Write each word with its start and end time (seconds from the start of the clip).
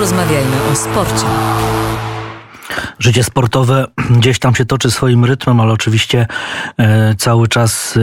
Porozmawiajmy 0.00 0.56
o 0.72 0.76
sporcie. 0.76 1.26
Życie 2.98 3.24
sportowe 3.24 3.86
gdzieś 4.10 4.38
tam 4.38 4.54
się 4.54 4.64
toczy 4.64 4.90
swoim 4.90 5.24
rytmem, 5.24 5.60
ale 5.60 5.72
oczywiście 5.72 6.26
e, 6.78 7.14
cały 7.14 7.48
czas 7.48 7.96
e, 7.96 8.00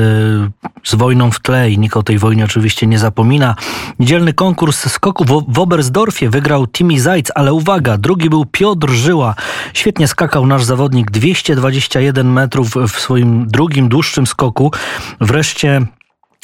z 0.83 0.95
wojną 0.95 1.31
w 1.31 1.39
tle 1.39 1.71
i 1.71 1.79
nikt 1.79 1.97
o 1.97 2.03
tej 2.03 2.19
wojnie 2.19 2.45
oczywiście 2.45 2.87
nie 2.87 2.99
zapomina. 2.99 3.55
Niedzielny 3.99 4.33
konkurs 4.33 4.91
skoku 4.91 5.25
w, 5.25 5.45
w 5.47 5.59
Oberstdorfie 5.59 6.29
wygrał 6.29 6.67
Timi 6.67 6.99
Zajc, 6.99 7.31
ale 7.35 7.53
uwaga, 7.53 7.97
drugi 7.97 8.29
był 8.29 8.45
Piotr 8.45 8.89
Żyła. 8.89 9.35
Świetnie 9.73 10.07
skakał 10.07 10.47
nasz 10.47 10.63
zawodnik 10.63 11.11
221 11.11 12.31
metrów 12.31 12.75
w 12.75 12.99
swoim 12.99 13.47
drugim, 13.47 13.89
dłuższym 13.89 14.27
skoku. 14.27 14.71
Wreszcie 15.21 15.81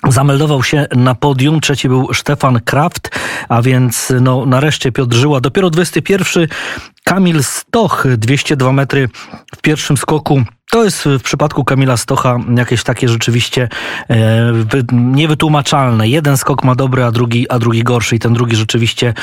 Zameldował 0.07 0.63
się 0.63 0.85
na 0.95 1.15
podium, 1.15 1.61
trzeci 1.61 1.89
był 1.89 2.13
Stefan 2.13 2.59
Kraft, 2.61 3.09
a 3.49 3.61
więc 3.61 4.13
no, 4.21 4.45
nareszcie 4.45 4.91
Piotr 4.91 5.15
Żyła. 5.15 5.41
Dopiero 5.41 5.69
21 5.69 6.47
Kamil 7.03 7.43
Stoch, 7.43 8.07
202 8.17 8.71
metry 8.71 9.09
w 9.55 9.61
pierwszym 9.61 9.97
skoku 9.97 10.43
to 10.73 10.83
jest 10.83 11.03
w 11.05 11.21
przypadku 11.21 11.63
Kamila 11.63 11.97
Stocha 11.97 12.37
jakieś 12.57 12.83
takie 12.83 13.09
rzeczywiście 13.09 13.69
e, 14.09 14.53
niewytłumaczalne. 14.91 16.07
Jeden 16.07 16.37
skok 16.37 16.63
ma 16.63 16.75
dobry, 16.75 17.03
a 17.03 17.11
drugi, 17.11 17.49
a 17.49 17.59
drugi 17.59 17.83
gorszy 17.83 18.15
i 18.15 18.19
ten 18.19 18.33
drugi 18.33 18.55
rzeczywiście 18.55 19.13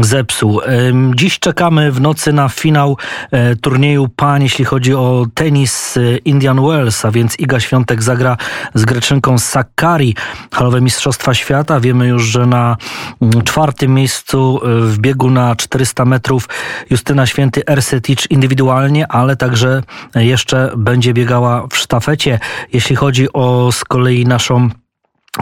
zepsuł. 0.00 0.60
E, 0.60 0.66
dziś 1.14 1.38
czekamy 1.38 1.92
w 1.92 2.00
nocy 2.00 2.32
na 2.32 2.48
finał 2.48 2.96
e, 3.30 3.56
turnieju 3.56 4.08
pań, 4.08 4.42
jeśli 4.42 4.64
chodzi 4.64 4.94
o 4.94 5.26
tenis 5.34 5.96
e, 5.96 6.16
Indian 6.16 6.66
Wells, 6.66 7.04
a 7.04 7.10
więc 7.10 7.38
Iga 7.38 7.60
Świątek 7.60 8.02
zagra 8.02 8.36
z 8.74 8.84
Greczynką 8.84 9.38
Sakari. 9.38 10.14
Halowe 10.52 10.80
Mistrzostwa 10.80 11.34
Świata. 11.34 11.80
Wiemy 11.80 12.06
już, 12.06 12.24
że 12.24 12.46
na 12.46 12.76
mm, 13.22 13.42
czwartym 13.42 13.94
miejscu 13.94 14.60
e, 14.62 14.80
w 14.80 14.98
biegu 14.98 15.30
na 15.30 15.56
400 15.56 16.04
metrów 16.04 16.48
Justyna 16.90 17.26
Święty 17.26 17.62
Ersetic 17.66 18.26
indywidualnie, 18.30 19.06
ale 19.08 19.36
także 19.36 19.82
jeszcze 20.14 20.72
będzie 20.76 20.97
będzie 20.98 21.14
biegała 21.14 21.66
w 21.66 21.76
sztafecie. 21.76 22.38
Jeśli 22.72 22.96
chodzi 22.96 23.32
o 23.32 23.72
z 23.72 23.84
kolei 23.84 24.24
naszą 24.26 24.68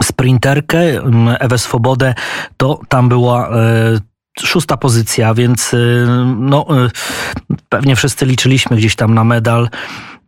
sprinterkę 0.03 0.79
mm, 0.79 1.35
Ewę 1.39 1.57
Swobodę, 1.57 2.13
to 2.57 2.79
tam 2.89 3.09
była 3.09 3.49
e, 3.49 3.53
szósta 4.39 4.77
pozycja, 4.77 5.33
więc 5.33 5.73
e, 5.73 5.77
no, 6.39 6.65
e, 6.69 6.89
pewnie 7.69 7.95
wszyscy 7.95 8.25
liczyliśmy 8.25 8.77
gdzieś 8.77 8.95
tam 8.95 9.13
na 9.13 9.23
medal 9.23 9.69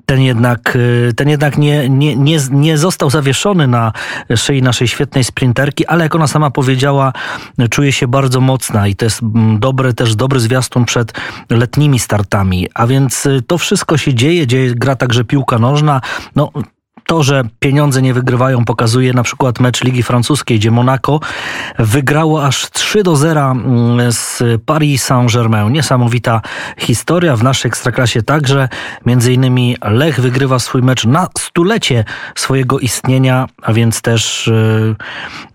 ten 0.10 0.22
jednak, 0.22 0.76
y, 0.76 1.14
ten 1.16 1.30
jednak 1.30 1.58
nie, 1.58 1.90
nie, 1.90 2.16
nie, 2.16 2.38
nie 2.52 2.78
został 2.78 3.10
zawieszony 3.10 3.68
na 3.68 3.92
szyi 4.36 4.62
naszej 4.62 4.88
świetnej 4.88 5.24
sprinterki, 5.24 5.86
ale 5.86 6.04
jak 6.04 6.16
ona 6.16 6.28
sama 6.28 6.52
powiedziała, 6.52 7.14
czuje 7.70 7.92
się 7.92 8.08
bardzo 8.08 8.42
mocna 8.42 8.88
i 8.88 8.96
to 8.96 9.06
jest 9.06 9.24
mm, 9.24 9.60
dobry, 9.60 9.94
też 9.94 10.16
dobry 10.16 10.40
zwiastun 10.40 10.86
przed 10.86 11.14
letnimi 11.50 12.00
startami. 12.00 12.68
A 12.74 12.88
więc 12.88 13.26
y, 13.26 13.42
to 13.48 13.58
wszystko 13.58 13.98
się 13.98 14.14
dzieje, 14.14 14.48
dzieje 14.48 14.76
gra 14.76 14.96
także 14.96 15.24
piłka 15.24 15.60
nożna. 15.60 16.02
No, 16.36 16.52
to, 17.10 17.24
że 17.24 17.44
pieniądze 17.60 18.02
nie 18.02 18.14
wygrywają, 18.14 18.66
pokazuje 18.66 19.14
na 19.14 19.24
przykład 19.24 19.60
mecz 19.60 19.84
Ligi 19.84 20.04
Francuskiej, 20.04 20.60
gdzie 20.60 20.72
Monaco 20.72 21.20
wygrało 21.80 22.46
aż 22.46 22.70
3 22.70 23.04
do 23.04 23.16
0 23.16 23.52
mm, 23.52 24.12
z 24.12 24.44
Paris 24.66 25.04
Saint-Germain. 25.04 25.72
Niesamowita 25.72 26.42
historia 26.78 27.36
w 27.36 27.44
naszej 27.44 27.70
ekstraklasie 27.70 28.22
także. 28.24 28.70
Między 29.06 29.34
innymi 29.34 29.78
Lech 29.82 30.20
wygrywa 30.20 30.60
swój 30.60 30.82
mecz 30.82 31.06
na 31.06 31.28
stulecie 31.38 32.06
swojego 32.36 32.80
istnienia, 32.80 33.48
a 33.62 33.74
więc 33.74 34.02
też 34.02 34.48
y, 34.48 34.96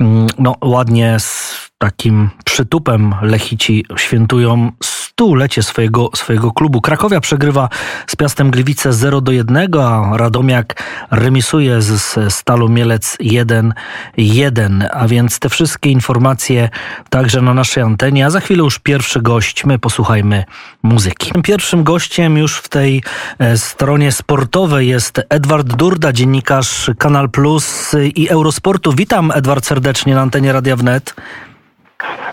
mm, 0.00 0.27
no, 0.39 0.55
ładnie 0.61 1.16
z 1.20 1.56
takim 1.78 2.30
przytupem 2.44 3.14
Lechici 3.22 3.84
świętują 3.96 4.72
stulecie 5.14 5.62
swojego, 5.62 6.11
swojego 6.14 6.52
klubu. 6.52 6.80
Krakowia 6.80 7.20
przegrywa 7.20 7.68
z 8.06 8.16
Piastem 8.16 8.50
Gliwice 8.50 8.92
0 8.92 9.20
do 9.20 9.33
1, 9.33 9.68
a 9.80 10.16
Radomiak 10.16 10.83
remisuje 11.11 11.83
z 11.83 12.18
Stalu 12.34 12.68
Mielec 12.68 13.16
1-1. 13.20 14.86
A 14.92 15.08
więc 15.08 15.39
te 15.39 15.48
wszystkie 15.48 15.90
informacje 15.90 16.68
także 17.11 17.42
na 17.42 17.55
naszej 17.55 17.83
antenie. 17.83 18.27
A 18.27 18.30
za 18.30 18.40
chwilę 18.40 18.64
już 18.64 18.78
pierwszy 18.78 19.22
gość. 19.22 19.64
My 19.64 19.78
posłuchajmy 19.78 20.44
muzyki. 20.83 21.33
Pierwszym 21.42 21.84
gościem 21.84 22.36
już 22.36 22.58
w 22.58 22.68
tej 22.68 23.02
e, 23.39 23.58
stronie 23.58 24.12
sportowej 24.12 24.89
jest 24.89 25.20
Edward 25.28 25.66
Durda, 25.77 26.12
dziennikarz 26.12 26.90
Kanal 26.98 27.30
Plus 27.30 27.92
i 28.14 28.28
Eurosportu. 28.28 28.92
Witam 28.92 29.30
Edward 29.34 29.66
serdecznie 29.66 30.14
na 30.14 30.20
antenie 30.20 30.52
Radia 30.52 30.77
Wnet. 30.77 31.14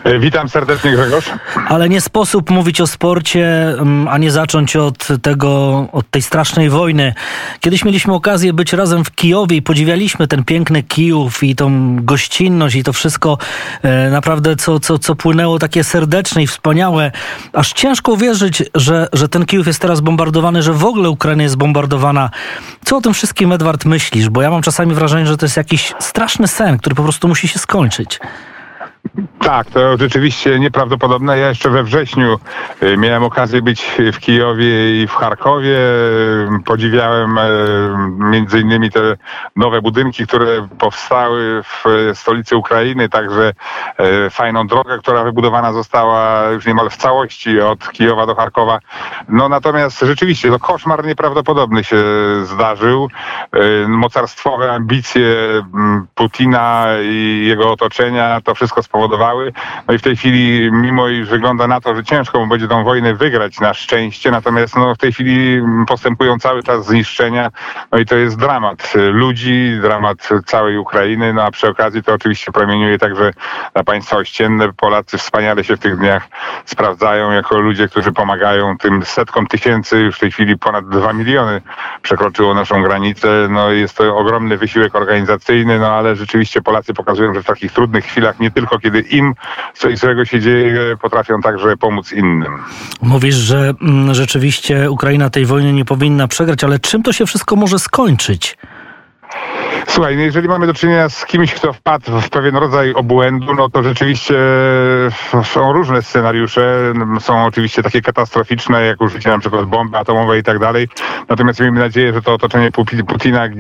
E, 0.04 0.20
witam 0.20 0.50
serdecznie 0.50 0.92
Grzegorz. 0.92 1.26
Ale 1.68 1.90
nie 1.90 2.02
sposób 2.02 2.50
mówić 2.50 2.82
o 2.82 2.88
sporcie, 2.88 3.70
mm, 3.70 4.08
a 4.08 4.18
nie 4.18 4.32
zacząć 4.32 4.76
od 4.76 5.08
tego, 5.22 5.88
od 5.92 6.10
tej 6.10 6.22
strasznej 6.22 6.70
wojny. 6.70 7.14
Kiedyś 7.60 7.86
mieliśmy 7.86 8.14
okazję 8.14 8.54
być 8.54 8.74
razem 8.74 9.06
w 9.06 9.12
Kijowie 9.12 9.58
i 9.58 9.62
podziwialiśmy 9.62 10.28
ten 10.28 10.44
piękny 10.44 10.84
Kijów 10.84 11.44
i 11.44 11.56
tą 11.56 11.96
gościnność 12.06 12.76
i 12.76 12.84
to 12.84 12.94
wszystko 12.94 13.38
e, 13.84 14.10
naprawdę, 14.10 14.56
co, 14.56 14.80
co, 14.80 15.00
co 15.00 15.16
płynęło 15.16 15.60
takie 15.60 15.84
serdeczne 15.84 16.44
i 16.44 16.48
wspaniałe. 16.48 17.12
Aż 17.54 17.74
ciężko 17.74 18.12
uwierzyć, 18.12 18.64
że, 18.76 19.08
że 19.14 19.30
ten 19.30 19.46
Kijów 19.46 19.68
jest 19.68 19.80
teraz 19.80 20.02
bombardowany, 20.02 20.64
że 20.64 20.74
w 20.74 20.86
ogóle 20.86 21.10
Ukraina 21.10 21.44
jest 21.44 21.58
bombardowana. 21.58 22.30
Co 22.86 22.98
o 22.98 23.02
tym 23.02 23.14
wszystkim, 23.14 23.52
Edward, 23.52 23.86
myślisz? 23.86 24.30
Bo 24.30 24.42
ja 24.42 24.50
mam 24.50 24.62
czasami 24.62 24.94
wrażenie, 24.94 25.28
że 25.28 25.38
to 25.38 25.46
jest 25.46 25.58
jakiś 25.58 25.94
straszny 26.00 26.48
sen, 26.48 26.78
który 26.78 26.96
po 26.96 27.04
prostu 27.04 27.28
musi 27.28 27.48
się 27.48 27.60
skończyć. 27.60 28.20
Tak, 29.40 29.70
to 29.70 29.98
rzeczywiście 29.98 30.60
nieprawdopodobne. 30.60 31.38
Ja 31.38 31.50
jeszcze 31.50 31.70
we 31.70 31.84
wrześniu 31.84 32.40
y, 32.84 32.98
miałem 32.98 33.24
okazję 33.24 33.62
być 33.62 33.92
w 34.14 34.20
Kijowie 34.20 35.02
i 35.04 35.08
w 35.08 35.12
Charkowie. 35.12 35.78
Podziwiałem 36.66 37.38
e, 37.38 37.48
między 38.18 38.60
innymi 38.60 38.92
te 38.92 39.00
nowe 39.56 39.82
budynki, 39.82 40.28
które 40.28 40.68
powstały 40.80 41.64
w 41.64 41.84
stolicy 42.14 42.58
Ukrainy, 42.58 43.10
także 43.10 43.54
fajną 44.30 44.68
drogę, 44.68 44.98
która 44.98 45.24
wybudowana 45.24 45.74
została 45.74 46.50
już 46.50 46.66
niemal 46.66 46.90
w 46.90 46.98
całości 46.98 47.62
od 47.62 47.92
Kijowa 47.92 48.26
do 48.26 48.36
Charkowa. 48.36 48.80
No 49.30 49.50
natomiast 49.50 50.00
rzeczywiście 50.00 50.50
to 50.50 50.60
koszmar 50.60 51.06
nieprawdopodobny 51.06 51.84
się 51.84 52.04
zdarzył. 52.44 53.10
Mocarstwowe 53.88 54.74
ambicje 54.74 55.26
Putina 56.16 56.88
i 57.04 57.44
jego 57.48 57.72
otoczenia 57.72 58.42
to 58.42 58.56
wszystko 58.56 58.84
spowodowały. 59.02 59.54
No 59.88 59.94
i 59.94 59.98
w 59.98 60.02
tej 60.02 60.16
chwili, 60.16 60.70
mimo 60.72 61.08
iż 61.08 61.30
wygląda 61.30 61.68
na 61.68 61.82
to, 61.82 61.96
że 61.96 62.04
ciężko 62.04 62.40
mu 62.40 62.48
będzie 62.48 62.68
tą 62.68 62.84
wojnę 62.84 63.14
wygrać 63.14 63.60
na 63.60 63.74
szczęście, 63.74 64.32
natomiast 64.32 64.76
no, 64.76 64.96
w 64.96 64.98
tej 64.98 65.14
chwili 65.14 65.62
postępują 65.88 66.40
cały 66.40 66.64
czas 66.64 66.86
zniszczenia, 66.86 67.52
no 67.92 67.98
i 67.98 68.06
to 68.06 68.16
jest 68.16 68.38
dramat 68.38 68.94
ludzi, 69.12 69.78
dramat 69.82 70.30
całej 70.46 70.78
Ukrainy, 70.78 71.34
no 71.34 71.44
a 71.44 71.52
przy 71.52 71.68
okazji 71.68 72.04
to 72.04 72.14
oczywiście 72.14 72.52
promieniuje 72.52 72.98
także 72.98 73.34
na 73.76 73.84
państwa 73.84 74.18
ościenne. 74.18 74.74
Polacy 74.74 75.18
wspaniale 75.18 75.64
się 75.64 75.76
w 75.76 75.80
tych 75.80 75.98
dniach 75.98 76.28
sprawdzają 76.66 77.32
jako 77.32 77.60
ludzie, 77.60 77.88
którzy 77.88 78.12
pomagają 78.12 78.78
tym 78.78 79.06
setkom 79.06 79.48
tysięcy, 79.48 79.98
już 80.00 80.16
w 80.16 80.20
tej 80.20 80.32
chwili 80.32 80.58
ponad 80.58 80.90
dwa 80.90 81.14
miliony 81.14 81.62
przekroczyło 82.02 82.54
naszą 82.54 82.84
granicę. 82.84 83.48
No 83.50 83.72
jest 83.72 83.98
to 83.98 84.18
ogromny 84.18 84.58
wysiłek 84.58 84.96
organizacyjny, 84.96 85.80
no 85.80 85.88
ale 85.88 86.16
rzeczywiście 86.16 86.62
Polacy 86.62 86.94
pokazują, 86.94 87.34
że 87.34 87.44
w 87.44 87.46
takich 87.46 87.72
trudnych 87.72 88.06
chwilach 88.06 88.40
nie 88.40 88.52
tylko 88.52 88.80
kiedy 88.80 88.91
im 89.00 89.34
coś 89.74 89.98
złego 89.98 90.26
się 90.26 90.40
dzieje, 90.40 90.98
potrafią 91.02 91.42
także 91.42 91.78
pomóc 91.78 92.12
innym. 92.12 92.58
Mówisz, 93.02 93.36
że 93.36 93.74
mm, 93.82 94.14
rzeczywiście 94.14 94.92
Ukraina 94.92 95.30
tej 95.30 95.46
wojny 95.46 95.74
nie 95.74 95.86
powinna 95.86 96.28
przegrać, 96.28 96.64
ale 96.64 96.80
czym 96.80 97.04
to 97.04 97.14
się 97.14 97.26
wszystko 97.26 97.56
może 97.56 97.80
skończyć? 97.80 98.58
Słuchaj, 99.88 100.16
no 100.16 100.22
jeżeli 100.22 100.48
mamy 100.48 100.68
do 100.68 100.74
czynienia 100.74 101.10
z 101.10 101.26
kimś, 101.26 101.54
kto 101.54 101.74
wpadł 101.74 102.20
w 102.20 102.30
pewien 102.30 102.56
rodzaj 102.56 102.94
obłędu, 102.94 103.54
no 103.54 103.70
to 103.70 103.84
rzeczywiście 103.84 104.36
są 105.44 105.74
różne 105.74 106.02
scenariusze. 106.02 106.94
Są 107.20 107.46
oczywiście 107.46 107.84
takie 107.84 108.02
katastroficzne, 108.02 108.86
jak 108.86 109.02
użycie 109.02 109.30
na 109.30 109.40
przykład 109.40 109.66
bomby 109.66 109.98
atomowej 109.98 110.40
i 110.40 110.44
tak 110.44 110.60
dalej. 110.60 110.88
Natomiast 111.30 111.60
miejmy 111.60 111.80
nadzieję, 111.80 112.14
że 112.14 112.22
to 112.22 112.34
otoczenie 112.34 112.72
Putina, 113.08 113.46
e, 113.46 113.52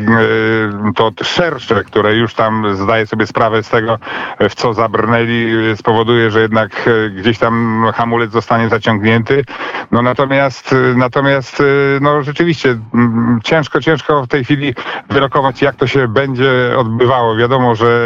to 0.96 1.12
szersze, 1.24 1.84
które 1.84 2.16
już 2.16 2.34
tam 2.34 2.76
zdaje 2.76 3.08
sobie 3.08 3.28
sprawę 3.28 3.64
z 3.64 3.70
tego, 3.70 4.00
w 4.50 4.56
co 4.56 4.74
zabrnęli, 4.74 5.52
spowoduje, 5.76 6.32
że 6.32 6.42
jednak 6.42 6.88
e, 6.88 7.10
gdzieś 7.10 7.40
tam 7.40 7.86
hamulec 7.96 8.32
zostanie 8.32 8.70
zaciągnięty. 8.70 9.46
No 9.92 10.02
natomiast, 10.02 10.76
natomiast, 10.96 11.62
e, 11.62 11.64
no 12.02 12.24
rzeczywiście 12.24 12.78
ciężko, 13.44 13.82
ciężko 13.82 14.24
w 14.24 14.28
tej 14.28 14.44
chwili 14.44 14.76
wyrokować, 15.10 15.62
jak 15.62 15.76
to 15.76 15.88
się 15.88 16.08
będzie 16.14 16.76
odbywało. 16.78 17.36
Wiadomo, 17.36 17.76
że 17.76 18.02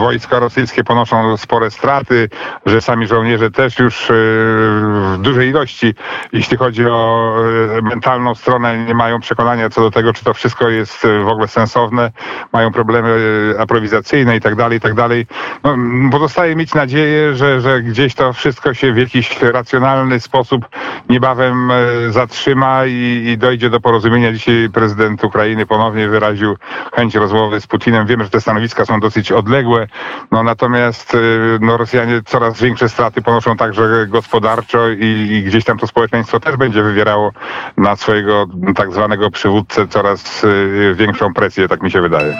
wojska 0.00 0.38
rosyjskie 0.38 0.84
ponoszą 0.84 1.36
spore 1.36 1.70
straty, 1.70 2.28
że 2.66 2.80
sami 2.80 3.06
żołnierze 3.06 3.50
też 3.50 3.78
już 3.78 4.06
w 4.08 5.16
dużej 5.18 5.48
ilości, 5.48 5.94
jeśli 6.32 6.56
chodzi 6.56 6.86
o 6.86 7.34
mentalną 7.82 8.34
stronę, 8.34 8.84
nie 8.84 8.94
mają 8.94 9.20
przekonania 9.20 9.70
co 9.70 9.80
do 9.80 9.90
tego, 9.90 10.12
czy 10.12 10.24
to 10.24 10.34
wszystko 10.34 10.68
jest 10.68 11.06
w 11.24 11.28
ogóle 11.28 11.48
sensowne, 11.48 12.12
mają 12.52 12.72
problemy 12.72 13.14
aprowizacyjne 13.58 14.36
i 14.36 14.40
tak 14.40 14.54
dalej, 14.54 14.78
i 14.78 14.80
tak 14.80 14.94
dalej. 14.94 15.26
No, 15.64 15.76
pozostaje 16.10 16.56
mieć 16.56 16.74
nadzieję, 16.74 17.34
że, 17.34 17.60
że 17.60 17.82
gdzieś 17.82 18.14
to 18.14 18.32
wszystko 18.32 18.74
się 18.74 18.92
w 18.92 18.96
jakiś 18.96 19.42
racjonalny 19.42 20.20
sposób 20.20 20.68
niebawem 21.08 21.72
zatrzyma 22.08 22.86
i, 22.86 23.24
i 23.26 23.38
dojdzie 23.38 23.70
do 23.70 23.80
porozumienia. 23.80 24.32
Dzisiaj 24.32 24.68
prezydent 24.72 25.24
Ukrainy 25.24 25.66
ponownie 25.66 26.08
wyraził 26.08 26.56
chęć 26.92 27.16
rozmowy 27.24 27.60
z 27.60 27.66
Putinem. 27.66 28.06
Wiemy, 28.06 28.24
że 28.24 28.30
te 28.30 28.40
stanowiska 28.40 28.84
są 28.84 29.00
dosyć 29.00 29.32
odległe, 29.32 29.86
no 30.30 30.42
natomiast 30.42 31.16
no, 31.60 31.76
Rosjanie 31.76 32.22
coraz 32.26 32.60
większe 32.60 32.88
straty 32.88 33.22
ponoszą 33.22 33.56
także 33.56 34.06
gospodarczo 34.08 34.88
i, 34.90 35.06
i 35.32 35.42
gdzieś 35.42 35.64
tam 35.64 35.78
to 35.78 35.86
społeczeństwo 35.86 36.40
też 36.40 36.56
będzie 36.56 36.82
wywierało 36.82 37.32
na 37.76 37.96
swojego 37.96 38.46
tak 38.76 38.92
zwanego 38.92 39.30
przywódcę 39.30 39.88
coraz 39.88 40.46
większą 40.94 41.34
presję, 41.34 41.68
tak 41.68 41.82
mi 41.82 41.90
się 41.90 42.00
wydaje. 42.00 42.36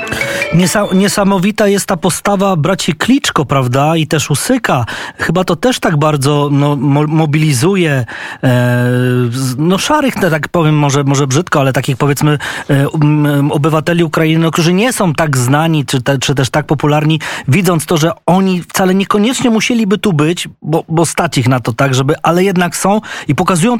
Niesamowita 0.92 1.68
jest 1.68 1.86
ta 1.86 1.96
postawa 1.96 2.56
braci 2.56 2.94
Kliczko, 2.94 3.44
prawda? 3.44 3.96
I 3.96 4.06
też 4.06 4.30
Usyka. 4.30 4.86
Chyba 5.18 5.44
to 5.44 5.56
też 5.56 5.80
tak 5.80 5.96
bardzo 5.96 6.48
no, 6.52 6.76
mobilizuje 7.06 8.04
e, 8.42 8.84
no 9.58 9.78
szarych, 9.78 10.14
tak 10.14 10.48
powiem 10.48 10.78
może, 10.78 11.04
może 11.04 11.26
brzydko, 11.26 11.60
ale 11.60 11.72
takich 11.72 11.96
powiedzmy 11.96 12.38
e, 12.70 12.86
obywateli 13.50 14.04
Ukrainy, 14.04 14.44
no, 14.44 14.50
którzy 14.50 14.73
nie 14.74 14.92
są 14.92 15.14
tak 15.14 15.36
znani, 15.36 15.84
czy, 15.84 16.02
te, 16.02 16.18
czy 16.18 16.34
też 16.34 16.50
tak 16.50 16.66
popularni, 16.66 17.20
widząc 17.48 17.86
to, 17.86 17.96
że 17.96 18.12
oni 18.26 18.62
wcale 18.62 18.94
niekoniecznie 18.94 19.50
musieliby 19.50 19.98
tu 19.98 20.12
być, 20.12 20.48
bo, 20.62 20.84
bo 20.88 21.06
stać 21.06 21.38
ich 21.38 21.48
na 21.48 21.60
to 21.60 21.72
tak, 21.72 21.94
żeby, 21.94 22.14
ale 22.22 22.44
jednak 22.44 22.76
są 22.76 23.00
i 23.28 23.34
pokazują 23.34 23.78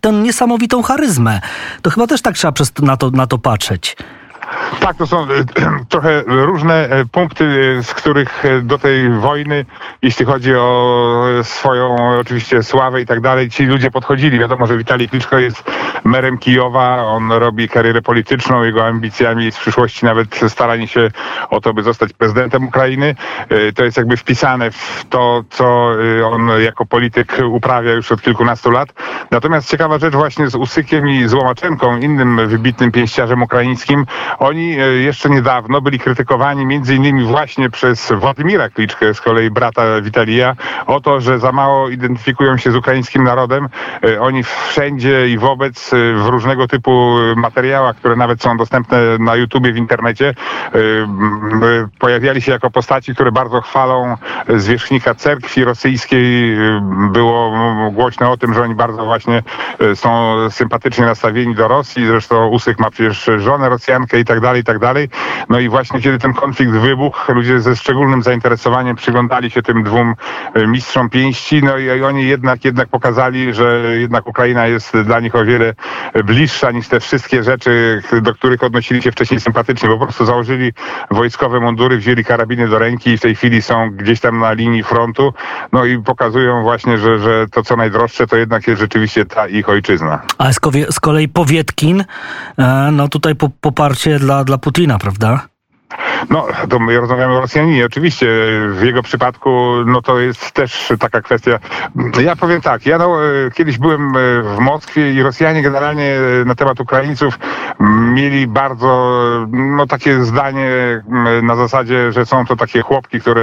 tę 0.00 0.12
niesamowitą 0.12 0.82
charyzmę. 0.82 1.40
To 1.82 1.90
chyba 1.90 2.06
też 2.06 2.22
tak 2.22 2.36
trzeba 2.36 2.52
przez, 2.52 2.72
na, 2.82 2.96
to, 2.96 3.10
na 3.10 3.26
to 3.26 3.38
patrzeć. 3.38 3.96
Tak, 4.80 4.96
to 4.96 5.06
są 5.06 5.22
e, 5.22 5.26
trochę 5.88 6.22
różne 6.26 6.88
e, 6.88 7.04
punkty, 7.04 7.74
e, 7.78 7.82
z 7.82 7.94
których 7.94 8.44
do 8.62 8.78
tej 8.78 9.10
wojny, 9.10 9.64
jeśli 10.02 10.26
chodzi 10.26 10.54
o 10.54 11.24
swoją 11.42 11.96
oczywiście 12.18 12.62
sławę 12.62 13.00
i 13.00 13.06
tak 13.06 13.20
dalej, 13.20 13.50
ci 13.50 13.66
ludzie 13.66 13.90
podchodzili. 13.90 14.38
Wiadomo, 14.38 14.66
że 14.66 14.78
Witalij 14.78 15.08
Kliczko 15.08 15.38
jest 15.38 15.70
merem 16.04 16.38
Kijowa, 16.38 17.04
on 17.04 17.32
robi 17.32 17.68
karierę 17.68 18.02
polityczną, 18.02 18.62
jego 18.62 18.86
ambicjami 18.86 19.44
jest 19.44 19.58
w 19.58 19.60
przyszłości 19.60 20.04
nawet 20.04 20.40
staranie 20.48 20.88
się 20.88 21.10
o 21.50 21.60
to, 21.60 21.74
by 21.74 21.82
zostać 21.82 22.12
prezydentem 22.12 22.64
Ukrainy. 22.64 23.14
To 23.74 23.84
jest 23.84 23.96
jakby 23.96 24.16
wpisane 24.16 24.70
w 24.70 25.04
to, 25.10 25.44
co 25.50 25.90
on 26.24 26.50
jako 26.62 26.86
polityk 26.86 27.38
uprawia 27.50 27.92
już 27.92 28.12
od 28.12 28.22
kilkunastu 28.22 28.70
lat. 28.70 28.92
Natomiast 29.30 29.70
ciekawa 29.70 29.98
rzecz 29.98 30.14
właśnie 30.14 30.50
z 30.50 30.54
Usykiem 30.54 31.08
i 31.08 31.28
z 31.28 31.34
Łomaczenką, 31.34 31.98
innym 31.98 32.48
wybitnym 32.48 32.92
pięściarzem 32.92 33.42
ukraińskim, 33.42 34.06
oni 34.38 34.63
e, 34.72 34.76
jeszcze 34.86 35.30
niedawno 35.30 35.80
byli 35.80 35.98
krytykowani 35.98 36.66
między 36.66 36.94
innymi 36.94 37.24
właśnie 37.24 37.70
przez 37.70 38.12
Władimira 38.12 38.70
Kliczkę, 38.70 39.14
z 39.14 39.20
kolei 39.20 39.50
brata 39.50 40.00
Witalija, 40.00 40.56
o 40.86 41.00
to, 41.00 41.20
że 41.20 41.38
za 41.38 41.52
mało 41.52 41.88
identyfikują 41.88 42.56
się 42.56 42.72
z 42.72 42.76
ukraińskim 42.76 43.24
narodem. 43.24 43.68
E, 44.04 44.20
oni 44.20 44.44
wszędzie 44.44 45.28
i 45.28 45.38
wobec 45.38 45.92
e, 45.92 45.96
w 45.96 46.26
różnego 46.26 46.68
typu 46.68 47.16
materiałach, 47.36 47.96
które 47.96 48.16
nawet 48.16 48.42
są 48.42 48.56
dostępne 48.56 49.18
na 49.18 49.36
YouTubie, 49.36 49.72
w 49.72 49.76
internecie, 49.76 50.34
pojawiali 51.98 52.42
się 52.42 52.52
jako 52.52 52.70
postaci, 52.70 53.14
które 53.14 53.32
bardzo 53.32 53.60
chwalą 53.60 54.16
zwierzchnika 54.48 55.14
cerkwi 55.14 55.64
rosyjskiej. 55.64 56.56
Było 57.12 57.52
głośno 57.92 58.32
o 58.32 58.36
tym, 58.36 58.54
że 58.54 58.62
oni 58.62 58.74
bardzo 58.74 59.04
właśnie 59.04 59.42
są 59.94 60.36
sympatycznie 60.50 61.04
nastawieni 61.04 61.54
do 61.54 61.68
Rosji. 61.68 62.06
Zresztą 62.06 62.48
Usyk 62.48 62.78
ma 62.78 62.90
przecież 62.90 63.30
żonę 63.38 63.68
Rosjankę 63.68 64.20
i 64.20 64.24
tak 64.24 64.40
dalej, 64.40 64.43
i 64.52 64.64
tak 64.64 64.78
dalej. 64.78 65.08
No 65.48 65.60
i 65.60 65.68
właśnie 65.68 66.00
kiedy 66.00 66.18
ten 66.18 66.34
konflikt 66.34 66.72
wybuchł, 66.72 67.32
ludzie 67.32 67.60
ze 67.60 67.76
szczególnym 67.76 68.22
zainteresowaniem 68.22 68.96
przyglądali 68.96 69.50
się 69.50 69.62
tym 69.62 69.82
dwóm 69.82 70.14
e, 70.54 70.66
mistrzom 70.66 71.10
pięści, 71.10 71.62
no 71.62 71.78
i 71.78 72.02
oni 72.02 72.28
jednak, 72.28 72.64
jednak 72.64 72.88
pokazali, 72.88 73.54
że 73.54 73.80
jednak 73.98 74.26
Ukraina 74.26 74.66
jest 74.66 74.96
dla 74.98 75.20
nich 75.20 75.34
o 75.34 75.44
wiele 75.44 75.74
bliższa 76.24 76.70
niż 76.70 76.88
te 76.88 77.00
wszystkie 77.00 77.42
rzeczy, 77.42 78.02
do 78.22 78.34
których 78.34 78.62
odnosili 78.62 79.02
się 79.02 79.12
wcześniej 79.12 79.40
sympatycznie, 79.40 79.88
bo 79.88 79.98
po 79.98 80.04
prostu 80.04 80.24
założyli 80.24 80.72
wojskowe 81.10 81.60
mundury, 81.60 81.98
wzięli 81.98 82.24
karabiny 82.24 82.68
do 82.68 82.78
ręki 82.78 83.10
i 83.10 83.18
w 83.18 83.20
tej 83.20 83.34
chwili 83.36 83.62
są 83.62 83.90
gdzieś 83.90 84.20
tam 84.20 84.40
na 84.40 84.52
linii 84.52 84.82
frontu, 84.82 85.34
no 85.72 85.84
i 85.84 85.98
pokazują 85.98 86.62
właśnie, 86.62 86.98
że, 86.98 87.18
że 87.18 87.46
to 87.48 87.62
co 87.62 87.76
najdroższe 87.76 88.26
to 88.26 88.36
jednak 88.36 88.66
jest 88.66 88.80
rzeczywiście 88.80 89.24
ta 89.24 89.48
ich 89.48 89.68
ojczyzna. 89.68 90.22
A 90.38 90.52
z 90.90 91.00
kolei 91.00 91.28
Powietkin, 91.28 92.04
e, 92.58 92.90
no 92.92 93.08
tutaj 93.08 93.34
poparcie 93.60 94.18
dla, 94.18 94.33
dla 94.42 94.58
Putina, 94.58 94.98
prawda? 94.98 95.53
No, 96.30 96.46
to 96.68 96.78
my 96.78 97.00
rozmawiamy 97.00 97.34
o 97.34 97.40
Rosjaninie. 97.40 97.86
Oczywiście 97.86 98.26
w 98.70 98.82
jego 98.82 99.02
przypadku 99.02 99.74
no 99.86 100.02
to 100.02 100.20
jest 100.20 100.52
też 100.52 100.92
taka 101.00 101.22
kwestia. 101.22 101.58
Ja 102.22 102.36
powiem 102.36 102.60
tak, 102.60 102.86
ja 102.86 102.98
no, 102.98 103.16
kiedyś 103.54 103.78
byłem 103.78 104.08
e, 104.08 104.12
w 104.42 104.58
Moskwie 104.58 105.12
i 105.12 105.22
Rosjanie 105.22 105.62
generalnie 105.62 106.18
na 106.46 106.54
temat 106.54 106.80
Ukraińców 106.80 107.38
mieli 108.14 108.46
bardzo 108.46 109.14
no, 109.52 109.86
takie 109.86 110.24
zdanie 110.24 110.70
na 111.42 111.56
zasadzie, 111.56 112.12
że 112.12 112.26
są 112.26 112.46
to 112.46 112.56
takie 112.56 112.82
chłopki, 112.82 113.20
które 113.20 113.42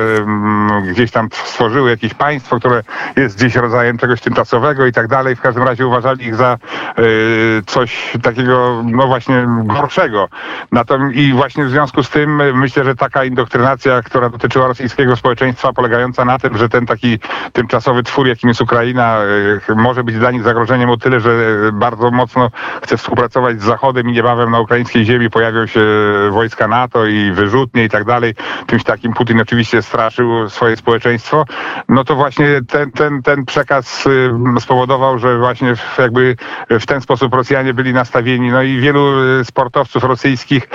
gdzieś 0.91 1.11
tam 1.11 1.29
stworzyły 1.31 1.89
jakieś 1.89 2.13
państwo, 2.13 2.59
które 2.59 2.83
jest 3.15 3.37
gdzieś 3.37 3.55
rodzajem 3.55 3.97
czegoś 3.97 4.21
tymczasowego 4.21 4.85
i 4.85 4.91
tak 4.91 5.07
dalej. 5.07 5.35
W 5.35 5.41
każdym 5.41 5.63
razie 5.63 5.87
uważali 5.87 6.25
ich 6.25 6.35
za 6.35 6.57
y, 6.99 7.61
coś 7.65 8.13
takiego, 8.23 8.83
no 8.85 9.07
właśnie 9.07 9.45
gorszego. 9.65 10.29
Natomiast 10.71 11.15
i 11.15 11.33
właśnie 11.33 11.65
w 11.65 11.69
związku 11.69 12.03
z 12.03 12.09
tym 12.09 12.41
myślę, 12.71 12.83
że 12.83 12.95
taka 12.95 13.23
indoktrynacja, 13.23 14.01
która 14.01 14.29
dotyczyła 14.29 14.67
rosyjskiego 14.67 15.15
społeczeństwa, 15.15 15.73
polegająca 15.73 16.25
na 16.25 16.39
tym, 16.39 16.57
że 16.57 16.69
ten 16.69 16.85
taki 16.85 17.19
tymczasowy 17.53 18.03
twór, 18.03 18.27
jakim 18.27 18.47
jest 18.47 18.61
Ukraina, 18.61 19.21
y, 19.69 19.75
może 19.75 20.03
być 20.03 20.17
dla 20.17 20.31
nich 20.31 20.43
zagrożeniem 20.43 20.89
o 20.89 20.97
tyle, 20.97 21.19
że 21.19 21.31
bardzo 21.73 22.11
mocno 22.11 22.51
chce 22.81 22.97
współpracować 22.97 23.61
z 23.61 23.63
Zachodem 23.63 24.09
i 24.09 24.11
niebawem 24.11 24.51
na 24.51 24.59
ukraińskiej 24.59 25.05
ziemi 25.05 25.29
pojawią 25.29 25.67
się 25.67 25.81
wojska 26.29 26.67
NATO 26.67 27.05
i 27.05 27.31
wyrzutnie 27.31 27.83
i 27.83 27.89
tak 27.89 28.05
dalej. 28.05 28.35
Czymś 28.67 28.83
takim 28.83 29.13
Putin 29.13 29.41
oczywiście 29.41 29.81
straszył 29.81 30.49
swoje 30.49 30.77
społeczeństwo. 30.77 31.45
No 31.89 32.03
to 32.03 32.15
właśnie 32.15 32.61
ten, 32.67 32.91
ten, 32.91 33.21
ten 33.21 33.45
przekaz 33.45 34.05
y, 34.05 34.31
spowodował, 34.59 35.19
że 35.19 35.37
właśnie 35.37 35.73
jakby 35.97 36.35
w 36.69 36.85
ten 36.85 37.01
sposób 37.01 37.33
Rosjanie 37.33 37.73
byli 37.73 37.93
nastawieni. 37.93 38.51
No 38.51 38.61
i 38.61 38.79
wielu 38.79 39.21
y, 39.39 39.45
sportowców 39.45 40.03
rosyjskich 40.03 40.69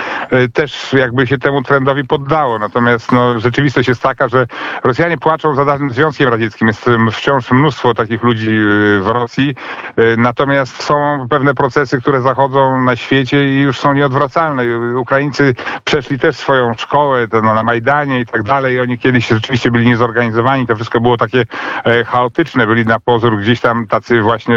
też 0.53 0.93
jakby 0.93 1.27
się 1.27 1.37
temu 1.37 1.63
trendowi 1.63 1.86
poddało. 2.07 2.59
Natomiast 2.59 3.11
no, 3.11 3.39
rzeczywistość 3.39 3.89
jest 3.89 4.01
taka, 4.01 4.27
że 4.27 4.47
Rosjanie 4.83 5.17
płaczą 5.17 5.55
za 5.55 5.65
dawnym 5.65 5.91
Związkiem 5.91 6.29
Radzieckim. 6.29 6.67
Jest 6.67 6.85
wciąż 7.11 7.51
mnóstwo 7.51 7.93
takich 7.93 8.23
ludzi 8.23 8.49
y, 8.49 9.01
w 9.01 9.07
Rosji. 9.07 9.55
Y, 9.99 10.17
natomiast 10.17 10.83
są 10.83 11.27
pewne 11.29 11.53
procesy, 11.53 12.01
które 12.01 12.21
zachodzą 12.21 12.81
na 12.81 12.95
świecie 12.95 13.49
i 13.49 13.61
już 13.61 13.79
są 13.79 13.93
nieodwracalne. 13.93 14.63
Ukraińcy 14.97 15.55
przeszli 15.83 16.19
też 16.19 16.35
swoją 16.35 16.73
szkołę 16.73 17.27
to 17.27 17.41
na 17.41 17.63
Majdanie 17.63 18.19
i 18.19 18.25
tak 18.25 18.43
dalej. 18.43 18.81
Oni 18.81 18.97
kiedyś 18.97 19.27
rzeczywiście 19.27 19.71
byli 19.71 19.87
niezorganizowani. 19.87 20.67
To 20.67 20.75
wszystko 20.75 21.01
było 21.01 21.17
takie 21.17 21.45
e, 21.85 22.03
chaotyczne. 22.03 22.67
Byli 22.67 22.85
na 22.85 22.99
pozór 22.99 23.37
gdzieś 23.37 23.61
tam 23.61 23.87
tacy 23.87 24.21
właśnie 24.21 24.55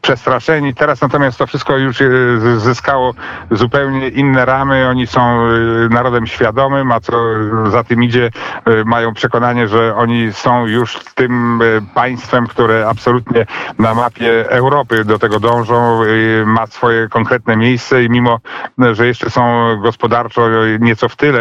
przestraszeni. 0.00 0.74
Teraz 0.74 1.00
natomiast 1.00 1.38
to 1.38 1.46
wszystko 1.46 1.78
już 1.78 1.98
zyskało 2.56 3.14
zupełnie 3.50 4.08
inne 4.08 4.44
ramy. 4.44 4.88
Oni 4.88 5.06
są 5.06 5.48
narodem 5.90 6.26
świadomym, 6.50 6.92
a 6.92 7.00
co 7.00 7.12
za 7.70 7.84
tym 7.84 8.02
idzie, 8.02 8.30
y, 8.68 8.84
mają 8.84 9.14
przekonanie, 9.14 9.68
że 9.68 9.96
oni 9.96 10.32
są 10.32 10.66
już 10.66 10.98
tym 11.14 11.62
y, 11.62 11.82
państwem, 11.94 12.46
które 12.46 12.88
absolutnie 12.88 13.46
na 13.78 13.94
mapie 13.94 14.50
Europy 14.50 15.04
do 15.04 15.18
tego 15.18 15.40
dążą, 15.40 16.02
y, 16.04 16.44
ma 16.46 16.66
swoje 16.66 17.08
konkretne 17.08 17.56
miejsce 17.56 18.04
i 18.04 18.10
mimo, 18.10 18.40
że 18.92 19.06
jeszcze 19.06 19.30
są 19.30 19.42
gospodarczo 19.82 20.42
nieco 20.80 21.08
w 21.08 21.16
tyle, 21.16 21.40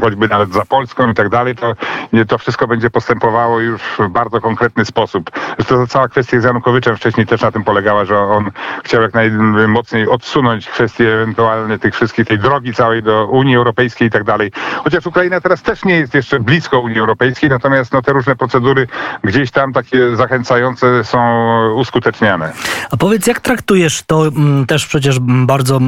choćby 0.00 0.28
nawet 0.28 0.52
za 0.52 0.64
Polską 0.64 1.10
i 1.10 1.14
tak 1.14 1.28
dalej, 1.28 1.54
to 1.54 1.74
to 2.28 2.38
wszystko 2.38 2.66
będzie 2.66 2.90
postępowało 2.90 3.60
już 3.60 3.82
w 3.98 4.08
bardzo 4.08 4.40
konkretny 4.40 4.84
sposób. 4.84 5.30
Zresztą 5.58 5.86
cała 5.86 6.08
kwestia 6.08 6.40
z 6.40 6.44
Janukowiczem 6.44 6.96
wcześniej 6.96 7.26
też 7.26 7.40
na 7.40 7.52
tym 7.52 7.64
polegała, 7.64 8.04
że 8.04 8.18
on 8.18 8.50
chciał 8.84 9.02
jak 9.02 9.14
najmocniej 9.14 10.08
odsunąć 10.08 10.68
kwestię 10.68 11.14
ewentualnie 11.14 11.78
tych 11.78 11.94
wszystkich, 11.94 12.26
tej 12.26 12.38
drogi 12.38 12.74
całej 12.74 13.02
do 13.02 13.26
Unii 13.26 13.56
Europejskiej, 13.56 14.08
i 14.08 14.10
tak 14.10 14.24
dalej. 14.24 14.52
Chociaż 14.84 15.06
Ukraina 15.06 15.40
teraz 15.40 15.62
też 15.62 15.84
nie 15.84 15.94
jest 15.94 16.14
jeszcze 16.14 16.40
blisko 16.40 16.80
Unii 16.80 16.98
Europejskiej, 16.98 17.50
natomiast 17.50 17.92
no, 17.92 18.02
te 18.02 18.12
różne 18.12 18.36
procedury 18.36 18.86
gdzieś 19.24 19.50
tam 19.50 19.72
takie 19.72 20.16
zachęcające 20.16 21.04
są 21.04 21.18
uskuteczniane. 21.74 22.52
A 22.90 22.96
powiedz, 22.96 23.26
jak 23.26 23.40
traktujesz 23.40 24.02
to, 24.02 24.26
mm, 24.26 24.66
też 24.66 24.86
przecież 24.86 25.18
bardzo 25.20 25.80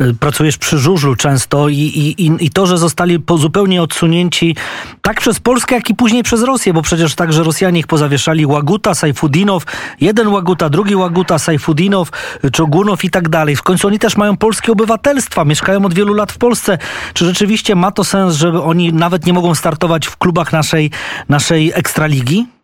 y, 0.00 0.14
pracujesz 0.14 0.58
przy 0.58 0.78
żużlu 0.78 1.16
często 1.16 1.68
i, 1.68 1.74
i, 1.74 2.44
i 2.46 2.50
to, 2.50 2.66
że 2.66 2.78
zostali 2.78 3.24
zupełnie 3.36 3.82
odsunięci 3.82 4.56
tak 5.02 5.20
przez 5.20 5.35
Polskę, 5.40 5.74
jak 5.74 5.90
i 5.90 5.94
później 5.94 6.22
przez 6.22 6.42
Rosję, 6.42 6.72
bo 6.72 6.82
przecież 6.82 7.14
także 7.14 7.42
Rosjanie 7.42 7.80
ich 7.80 7.86
pozawieszali, 7.86 8.46
Łaguta, 8.46 8.94
Sajfudinow, 8.94 9.64
jeden 10.00 10.28
Łaguta, 10.28 10.68
drugi 10.68 10.96
Łaguta, 10.96 11.38
Sajfudinow, 11.38 12.10
Czogunow 12.52 13.04
i 13.04 13.10
tak 13.10 13.28
dalej. 13.28 13.56
W 13.56 13.62
końcu 13.62 13.86
oni 13.86 13.98
też 13.98 14.16
mają 14.16 14.36
polskie 14.36 14.72
obywatelstwa, 14.72 15.44
mieszkają 15.44 15.84
od 15.84 15.94
wielu 15.94 16.14
lat 16.14 16.32
w 16.32 16.38
Polsce. 16.38 16.78
Czy 17.14 17.24
rzeczywiście 17.24 17.74
ma 17.74 17.90
to 17.90 18.04
sens, 18.04 18.34
że 18.34 18.62
oni 18.62 18.92
nawet 18.92 19.26
nie 19.26 19.32
mogą 19.32 19.54
startować 19.54 20.06
w 20.06 20.16
klubach 20.16 20.52
naszej, 20.52 20.90
naszej 21.28 21.72
ekstraligi? 21.74 22.55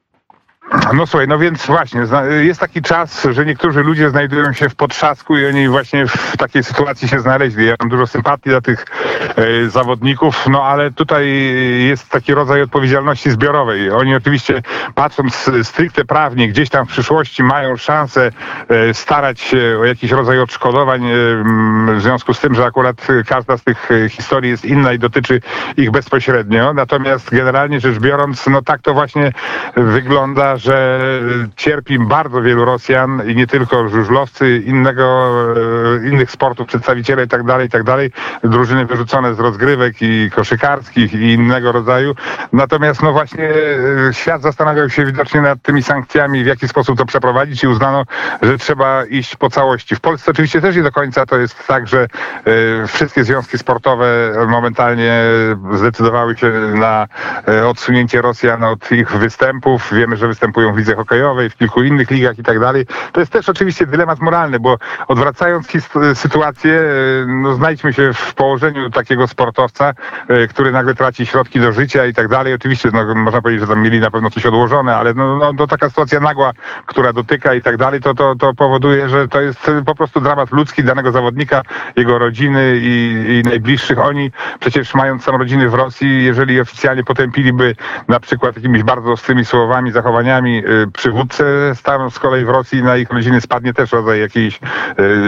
No 0.94 1.06
słuchaj, 1.06 1.28
no 1.28 1.38
więc 1.38 1.66
właśnie, 1.66 2.00
jest 2.40 2.60
taki 2.60 2.82
czas, 2.82 3.26
że 3.30 3.46
niektórzy 3.46 3.82
ludzie 3.82 4.10
znajdują 4.10 4.52
się 4.52 4.68
w 4.68 4.74
potrzasku 4.74 5.36
i 5.36 5.46
oni 5.46 5.68
właśnie 5.68 6.06
w 6.06 6.36
takiej 6.36 6.64
sytuacji 6.64 7.08
się 7.08 7.20
znaleźli. 7.20 7.66
Ja 7.66 7.74
mam 7.80 7.88
dużo 7.88 8.06
sympatii 8.06 8.50
dla 8.50 8.60
tych 8.60 8.86
e, 9.36 9.70
zawodników, 9.70 10.46
no 10.50 10.64
ale 10.64 10.90
tutaj 10.90 11.28
jest 11.88 12.08
taki 12.08 12.34
rodzaj 12.34 12.62
odpowiedzialności 12.62 13.30
zbiorowej. 13.30 13.90
Oni 13.90 14.14
oczywiście 14.14 14.62
patrząc 14.94 15.50
stricte 15.62 16.04
prawnie, 16.04 16.48
gdzieś 16.48 16.70
tam 16.70 16.86
w 16.86 16.88
przyszłości 16.88 17.42
mają 17.42 17.76
szansę 17.76 18.30
e, 18.68 18.94
starać 18.94 19.40
się 19.40 19.78
o 19.80 19.84
jakiś 19.84 20.10
rodzaj 20.10 20.38
odszkodowań 20.38 21.04
e, 21.04 21.14
w 21.96 22.00
związku 22.00 22.34
z 22.34 22.40
tym, 22.40 22.54
że 22.54 22.64
akurat 22.64 23.06
każda 23.26 23.56
z 23.56 23.64
tych 23.64 23.88
historii 24.10 24.50
jest 24.50 24.64
inna 24.64 24.92
i 24.92 24.98
dotyczy 24.98 25.40
ich 25.76 25.90
bezpośrednio. 25.90 26.74
Natomiast 26.74 27.30
generalnie 27.30 27.80
rzecz 27.80 27.98
biorąc, 27.98 28.46
no 28.46 28.62
tak 28.62 28.82
to 28.82 28.94
właśnie 28.94 29.32
wygląda, 29.76 30.56
że 30.62 31.00
cierpi 31.56 31.98
bardzo 31.98 32.42
wielu 32.42 32.64
Rosjan 32.64 33.22
i 33.30 33.34
nie 33.36 33.46
tylko 33.46 33.88
żużlowcy, 33.88 34.62
innego, 34.66 35.30
e, 36.02 36.08
innych 36.08 36.30
sportów, 36.30 36.66
przedstawiciele 36.66 37.24
i 37.24 37.28
tak 37.28 37.44
dalej, 37.44 37.66
i 37.66 37.70
tak 37.70 37.82
drużyny 38.44 38.86
wyrzucone 38.86 39.34
z 39.34 39.40
rozgrywek 39.40 39.96
i 40.00 40.30
koszykarskich 40.34 41.14
i 41.14 41.32
innego 41.32 41.72
rodzaju. 41.72 42.14
Natomiast 42.52 43.02
no 43.02 43.12
właśnie 43.12 43.50
e, 44.08 44.14
świat 44.14 44.42
zastanawiał 44.42 44.90
się 44.90 45.04
widocznie 45.04 45.40
nad 45.40 45.62
tymi 45.62 45.82
sankcjami, 45.82 46.44
w 46.44 46.46
jaki 46.46 46.68
sposób 46.68 46.98
to 46.98 47.06
przeprowadzić 47.06 47.62
i 47.62 47.68
uznano, 47.68 48.04
że 48.42 48.58
trzeba 48.58 49.04
iść 49.04 49.36
po 49.36 49.50
całości. 49.50 49.96
W 49.96 50.00
Polsce 50.00 50.30
oczywiście 50.30 50.60
też 50.60 50.76
nie 50.76 50.82
do 50.82 50.92
końca 50.92 51.26
to 51.26 51.38
jest 51.38 51.66
tak, 51.66 51.88
że 51.88 52.02
e, 52.82 52.86
wszystkie 52.86 53.24
związki 53.24 53.58
sportowe 53.58 54.32
momentalnie 54.48 55.22
zdecydowały 55.72 56.36
się 56.36 56.50
na 56.74 57.06
odsunięcie 57.66 58.22
Rosjan 58.22 58.64
od 58.64 58.92
ich 58.92 59.10
występów. 59.10 59.92
Wiemy, 59.92 60.16
że 60.16 60.28
występują 60.42 60.72
w 60.72 60.78
lidze 60.78 60.94
hokejowej, 60.94 61.50
w 61.50 61.56
kilku 61.56 61.82
innych 61.82 62.10
ligach 62.10 62.38
i 62.38 62.42
tak 62.42 62.60
dalej. 62.60 62.86
To 63.12 63.20
jest 63.20 63.32
też 63.32 63.48
oczywiście 63.48 63.86
dylemat 63.86 64.20
moralny, 64.20 64.60
bo 64.60 64.78
odwracając 65.08 65.68
sytuację, 66.14 66.72
e, 66.72 67.26
no 67.26 67.54
znajdźmy 67.54 67.92
się 67.92 68.12
w 68.12 68.34
położeniu 68.34 68.90
takiego 68.90 69.28
sportowca, 69.28 69.94
e, 70.28 70.48
który 70.48 70.72
nagle 70.72 70.94
traci 70.94 71.26
środki 71.26 71.60
do 71.60 71.72
życia 71.72 72.06
i 72.06 72.14
tak 72.14 72.28
dalej. 72.28 72.54
Oczywiście 72.54 72.90
no, 72.92 73.14
można 73.14 73.42
powiedzieć, 73.42 73.60
że 73.60 73.74
tam 73.74 73.82
mieli 73.82 74.00
na 74.00 74.10
pewno 74.10 74.30
coś 74.30 74.46
odłożone, 74.46 74.96
ale 74.96 75.14
no, 75.14 75.38
no, 75.38 75.54
to 75.54 75.66
taka 75.66 75.88
sytuacja 75.88 76.20
nagła, 76.20 76.52
która 76.86 77.12
dotyka 77.12 77.54
i 77.54 77.62
tak 77.62 77.76
dalej, 77.76 78.00
to, 78.00 78.14
to, 78.14 78.34
to 78.34 78.54
powoduje, 78.54 79.08
że 79.08 79.28
to 79.28 79.40
jest 79.40 79.70
po 79.86 79.94
prostu 79.94 80.20
dramat 80.20 80.52
ludzki 80.52 80.84
danego 80.84 81.12
zawodnika, 81.12 81.62
jego 81.96 82.18
rodziny 82.18 82.78
i, 82.82 83.24
i 83.28 83.48
najbliższych. 83.48 83.98
Oni 83.98 84.30
przecież 84.60 84.94
mając 84.94 85.24
sam 85.24 85.36
rodziny 85.36 85.68
w 85.68 85.74
Rosji, 85.74 86.24
jeżeli 86.24 86.60
oficjalnie 86.60 87.04
potępiliby 87.04 87.76
na 88.08 88.20
przykład 88.20 88.56
jakimiś 88.56 88.82
bardzo 88.82 89.12
ostrymi 89.12 89.44
słowami, 89.44 89.92
zachowaniami, 89.92 90.31
Y, 90.40 90.90
przywódcy 90.92 91.44
tam 91.82 92.10
z 92.10 92.18
kolei 92.18 92.44
w 92.44 92.48
Rosji 92.48 92.82
na 92.82 92.96
ich 92.96 93.10
rodziny 93.10 93.40
spadnie 93.40 93.74
też 93.74 93.92
rodzaj 93.92 94.20
jakiejś 94.20 94.60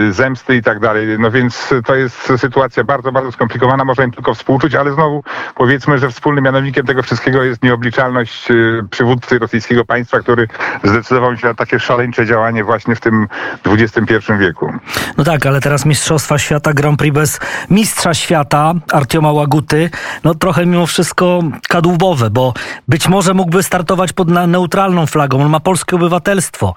y, 0.07 0.13
zemsty 0.13 0.55
i 0.55 0.63
tak 0.63 0.79
dalej. 0.79 1.07
No 1.19 1.31
więc 1.31 1.73
to 1.85 1.95
jest 1.95 2.31
sytuacja 2.37 2.83
bardzo, 2.83 3.11
bardzo 3.11 3.31
skomplikowana. 3.31 3.85
Można 3.85 4.03
im 4.03 4.11
tylko 4.11 4.33
współczuć, 4.33 4.75
ale 4.75 4.91
znowu 4.93 5.23
powiedzmy, 5.55 5.97
że 5.97 6.09
wspólnym 6.09 6.43
mianownikiem 6.43 6.85
tego 6.85 7.03
wszystkiego 7.03 7.43
jest 7.43 7.63
nieobliczalność 7.63 8.51
y, 8.51 8.83
przywódcy 8.89 9.39
rosyjskiego 9.39 9.85
państwa, 9.85 10.19
który 10.19 10.47
zdecydował 10.83 11.37
się 11.37 11.47
na 11.47 11.53
takie 11.53 11.79
szaleńcze 11.79 12.25
działanie 12.25 12.63
właśnie 12.63 12.95
w 12.95 12.99
tym 12.99 13.27
XXI 13.65 14.13
wieku. 14.39 14.73
No 15.17 15.23
tak, 15.23 15.45
ale 15.45 15.61
teraz 15.61 15.85
Mistrzostwa 15.85 16.37
Świata 16.37 16.73
Grand 16.73 16.99
Prix 16.99 17.15
bez 17.15 17.39
mistrza 17.69 18.13
świata 18.13 18.73
Artioma 18.91 19.31
Łaguty, 19.31 19.89
no 20.23 20.35
trochę 20.35 20.65
mimo 20.65 20.85
wszystko 20.85 21.39
kadłubowe, 21.69 22.29
bo 22.29 22.53
być 22.87 23.07
może 23.07 23.33
mógłby 23.33 23.63
startować 23.63 24.13
pod 24.13 24.29
neutralną 24.47 24.94
flagą, 25.07 25.41
on 25.41 25.49
ma 25.49 25.59
polskie 25.59 25.95
obywatelstwo. 25.95 26.73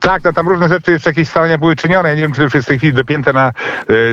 Tak, 0.00 0.24
no 0.24 0.32
tam 0.32 0.48
różne 0.48 0.68
rzeczy 0.68 0.92
jeszcze 0.92 1.10
jakieś 1.10 1.28
starania 1.28 1.58
były 1.58 1.76
czynione. 1.76 2.08
Ja 2.08 2.14
nie 2.14 2.22
wiem, 2.22 2.32
czy 2.32 2.42
już 2.42 2.54
jest 2.54 2.66
w 2.66 2.68
tej 2.68 2.78
chwili 2.78 2.92
dopięte 2.92 3.32
na 3.32 3.52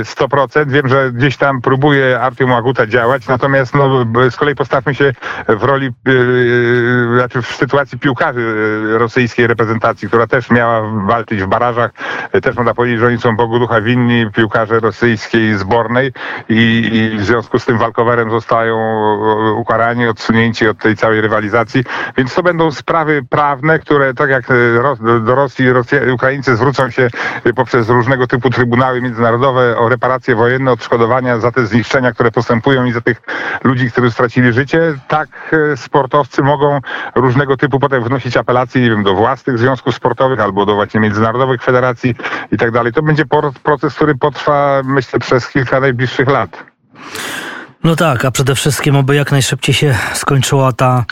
100%. 0.04 0.62
E, 0.62 0.66
wiem, 0.66 0.88
że 0.88 1.12
gdzieś 1.12 1.38
tam 1.38 1.62
próbuje 1.62 2.22
Artiom 2.22 2.52
Łaguta 2.52 2.88
działać, 2.88 3.28
natomiast 3.28 3.76
no, 3.76 4.06
z 4.30 4.36
kolei 4.36 4.56
postawmy 4.56 4.96
się 4.96 5.14
w 5.48 5.64
roli, 5.64 5.90
yy, 6.06 7.18
znaczy 7.18 7.42
w 7.42 7.48
sytuacji 7.48 8.00
piłkarzy 8.00 8.56
rosyjskiej 8.98 9.48
reprezentacji, 9.48 10.08
która 10.08 10.28
też 10.28 10.52
miała 10.52 10.82
walczyć 11.06 11.44
w 11.44 11.48
barażach. 11.48 11.92
Też 12.42 12.56
można 12.56 12.74
powiedzieć, 12.74 13.00
że 13.00 13.08
oni 13.08 13.18
są 13.18 13.36
Bogu 13.36 13.60
ducha 13.60 13.82
winni, 13.82 14.32
piłkarze 14.32 14.80
rosyjskiej 14.80 15.58
zbornej 15.58 16.12
i, 16.50 16.90
i 16.94 17.18
w 17.18 17.26
związku 17.26 17.60
z 17.60 17.66
tym 17.66 17.78
walkowerem 17.78 18.32
zostają 18.32 18.78
ukarani, 19.56 20.08
odsunięci 20.08 20.68
od 20.68 20.78
tej 20.78 20.96
całej 20.96 21.22
rywalizacji. 21.22 21.84
Więc 22.18 22.34
to 22.34 22.44
będą 22.44 22.72
sprawy 22.72 23.22
prawne, 23.30 23.80
które 23.80 24.14
tak 24.14 24.30
jak 24.30 24.48
do 25.22 25.36
Rosji 25.36 25.59
Rosja, 25.68 26.14
Ukraińcy 26.14 26.56
zwrócą 26.56 26.90
się 26.90 27.10
poprzez 27.56 27.90
różnego 27.90 28.28
typu 28.28 28.50
trybunały 28.50 29.02
międzynarodowe 29.02 29.78
o 29.78 29.90
reparacje 29.90 30.36
wojenne, 30.36 30.72
odszkodowania 30.72 31.40
za 31.40 31.52
te 31.52 31.66
zniszczenia, 31.66 32.12
które 32.12 32.32
postępują 32.32 32.86
i 32.86 32.92
za 32.92 33.02
tych 33.02 33.22
ludzi, 33.64 33.92
którzy 33.92 34.12
stracili 34.12 34.54
życie, 34.54 34.96
tak 35.08 35.30
e, 35.74 35.78
sportowcy 35.78 36.42
mogą 36.42 36.80
różnego 37.16 37.58
typu 37.58 37.80
potem 37.80 38.04
wnosić 38.04 38.38
apelacje, 38.38 38.82
nie 38.82 38.90
wiem, 38.90 39.04
do 39.04 39.14
własnych 39.14 39.58
związków 39.58 39.96
sportowych 39.96 40.40
albo 40.40 40.66
do 40.66 40.76
właśnie 40.76 41.00
międzynarodowych 41.00 41.64
federacji 41.64 42.16
i 42.52 42.58
tak 42.58 42.72
dalej. 42.72 42.94
To 42.94 43.02
będzie 43.02 43.24
proces, 43.64 43.96
który 43.96 44.16
potrwa, 44.16 44.82
myślę, 44.86 45.20
przez 45.20 45.50
kilka 45.50 45.80
najbliższych 45.80 46.28
lat. 46.28 46.64
No 47.84 47.96
tak, 47.96 48.26
a 48.26 48.32
przede 48.32 48.56
wszystkim 48.56 48.96
oby 48.96 49.16
jak 49.16 49.32
najszybciej 49.32 49.76
się 49.76 49.96
skończyła 50.14 50.72
ta 50.72 51.06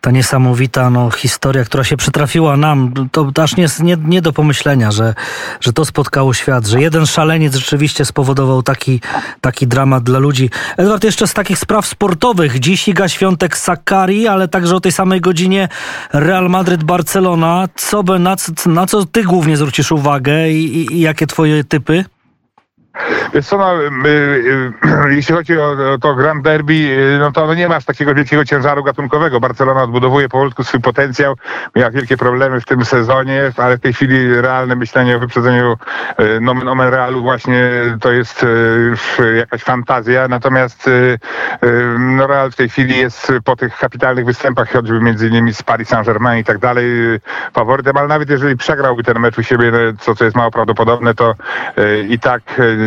ta 0.00 0.10
niesamowita 0.10 0.90
no, 0.90 1.10
historia, 1.10 1.64
która 1.64 1.84
się 1.84 1.96
przytrafiła 1.96 2.56
nam, 2.56 2.92
to 3.12 3.42
aż 3.42 3.56
nie, 3.56 3.66
nie, 3.80 3.96
nie 4.04 4.22
do 4.22 4.32
pomyślenia, 4.32 4.90
że, 4.90 5.14
że 5.60 5.72
to 5.72 5.84
spotkało 5.84 6.34
świat, 6.34 6.66
że 6.66 6.80
jeden 6.80 7.06
szaleniec 7.06 7.54
rzeczywiście 7.54 8.04
spowodował 8.04 8.62
taki, 8.62 9.00
taki 9.40 9.66
dramat 9.66 10.04
dla 10.04 10.18
ludzi. 10.18 10.50
Edward, 10.76 11.04
jeszcze 11.04 11.26
z 11.26 11.34
takich 11.34 11.58
spraw 11.58 11.86
sportowych. 11.86 12.60
Dziś 12.60 12.88
Iga 12.88 13.08
Świątek 13.08 13.56
Sakari, 13.56 14.26
ale 14.26 14.48
także 14.48 14.76
o 14.76 14.80
tej 14.80 14.92
samej 14.92 15.20
godzinie 15.20 15.68
Real 16.12 16.48
Madryt-Barcelona. 16.48 17.68
Co 17.74 18.02
na, 18.02 18.36
na 18.66 18.86
co 18.86 19.04
ty 19.04 19.24
głównie 19.24 19.56
zwrócisz 19.56 19.92
uwagę 19.92 20.50
i, 20.50 20.76
i, 20.76 20.94
i 20.94 21.00
jakie 21.00 21.26
twoje 21.26 21.64
typy? 21.64 22.04
Wiesz 23.34 23.46
co, 23.46 23.58
no, 23.58 23.82
y, 23.82 23.86
y, 24.06 25.14
jeśli 25.14 25.34
chodzi 25.34 25.58
o, 25.58 25.98
to 26.00 26.14
Grand 26.14 26.42
Derby, 26.42 26.74
y, 26.74 27.18
no 27.18 27.32
to 27.32 27.54
nie 27.54 27.68
masz 27.68 27.84
takiego 27.84 28.14
wielkiego 28.14 28.44
ciężaru 28.44 28.84
gatunkowego. 28.84 29.40
Barcelona 29.40 29.82
odbudowuje 29.82 30.28
powolutku 30.28 30.64
swój 30.64 30.80
potencjał, 30.80 31.34
miała 31.76 31.90
wielkie 31.90 32.16
problemy 32.16 32.60
w 32.60 32.64
tym 32.64 32.84
sezonie, 32.84 33.52
ale 33.56 33.76
w 33.76 33.80
tej 33.80 33.92
chwili 33.92 34.40
realne 34.40 34.76
myślenie 34.76 35.16
o 35.16 35.18
wyprzedzeniu 35.18 35.76
nomen 36.40 36.68
omen 36.68 36.88
Realu 36.88 37.22
właśnie 37.22 37.60
to 38.00 38.12
jest 38.12 38.46
jakaś 39.36 39.62
fantazja, 39.62 40.28
natomiast 40.28 40.90
no 41.98 42.26
Real 42.26 42.50
w 42.50 42.56
tej 42.56 42.68
chwili 42.68 42.98
jest 42.98 43.32
po 43.44 43.56
tych 43.56 43.78
kapitalnych 43.78 44.24
występach, 44.24 44.72
choćby 44.72 45.00
między 45.00 45.28
innymi 45.28 45.54
z 45.54 45.62
Paris 45.62 45.88
Saint-Germain 45.88 46.40
i 46.40 46.44
tak 46.44 46.58
dalej, 46.58 46.86
faworytem, 47.52 47.96
ale 47.96 48.08
nawet 48.08 48.30
jeżeli 48.30 48.56
przegrałby 48.56 49.04
ten 49.04 49.18
mecz 49.18 49.38
u 49.38 49.42
siebie, 49.42 49.70
no, 49.70 49.78
co, 50.00 50.14
co 50.14 50.24
jest 50.24 50.36
mało 50.36 50.50
prawdopodobne, 50.50 51.14
to 51.14 51.34
i 52.08 52.18
tak 52.18 52.42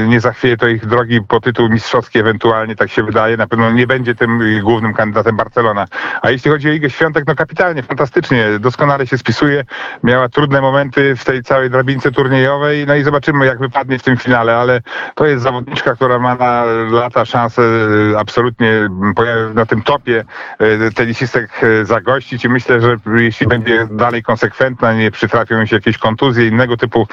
nie 0.07 0.19
zachwieje 0.19 0.57
to 0.57 0.67
ich 0.67 0.85
drogi 0.85 1.21
po 1.27 1.39
tytuł 1.39 1.69
mistrzowski 1.69 2.19
ewentualnie, 2.19 2.75
tak 2.75 2.89
się 2.89 3.03
wydaje. 3.03 3.37
Na 3.37 3.47
pewno 3.47 3.71
nie 3.71 3.87
będzie 3.87 4.15
tym 4.15 4.61
głównym 4.61 4.93
kandydatem 4.93 5.37
Barcelona. 5.37 5.85
A 6.21 6.29
jeśli 6.29 6.51
chodzi 6.51 6.69
o 6.69 6.73
Igę 6.73 6.89
Świątek, 6.89 7.23
no 7.27 7.35
kapitalnie, 7.35 7.83
fantastycznie, 7.83 8.45
doskonale 8.59 9.07
się 9.07 9.17
spisuje. 9.17 9.63
Miała 10.03 10.29
trudne 10.29 10.61
momenty 10.61 11.15
w 11.15 11.25
tej 11.25 11.43
całej 11.43 11.69
drabince 11.69 12.11
turniejowej, 12.11 12.85
no 12.87 12.95
i 12.95 13.03
zobaczymy, 13.03 13.45
jak 13.45 13.59
wypadnie 13.59 13.99
w 13.99 14.03
tym 14.03 14.17
finale, 14.17 14.57
ale 14.57 14.81
to 15.15 15.25
jest 15.25 15.43
zawodniczka, 15.43 15.95
która 15.95 16.19
ma 16.19 16.35
na 16.35 16.63
lata 16.91 17.25
szansę 17.25 17.61
e, 17.61 18.19
absolutnie 18.19 18.89
na 19.53 19.65
tym 19.65 19.81
topie 19.81 20.25
e, 20.59 20.91
tenisistek 20.91 21.61
zagościć 21.83 22.45
i 22.45 22.49
myślę, 22.49 22.81
że 22.81 22.97
jeśli 23.17 23.47
będzie 23.47 23.87
dalej 23.91 24.23
konsekwentna, 24.23 24.93
nie 24.93 25.11
przytrafią 25.11 25.65
się 25.65 25.75
jakieś 25.75 25.97
kontuzje, 25.97 26.47
innego 26.47 26.77
typu 26.77 27.07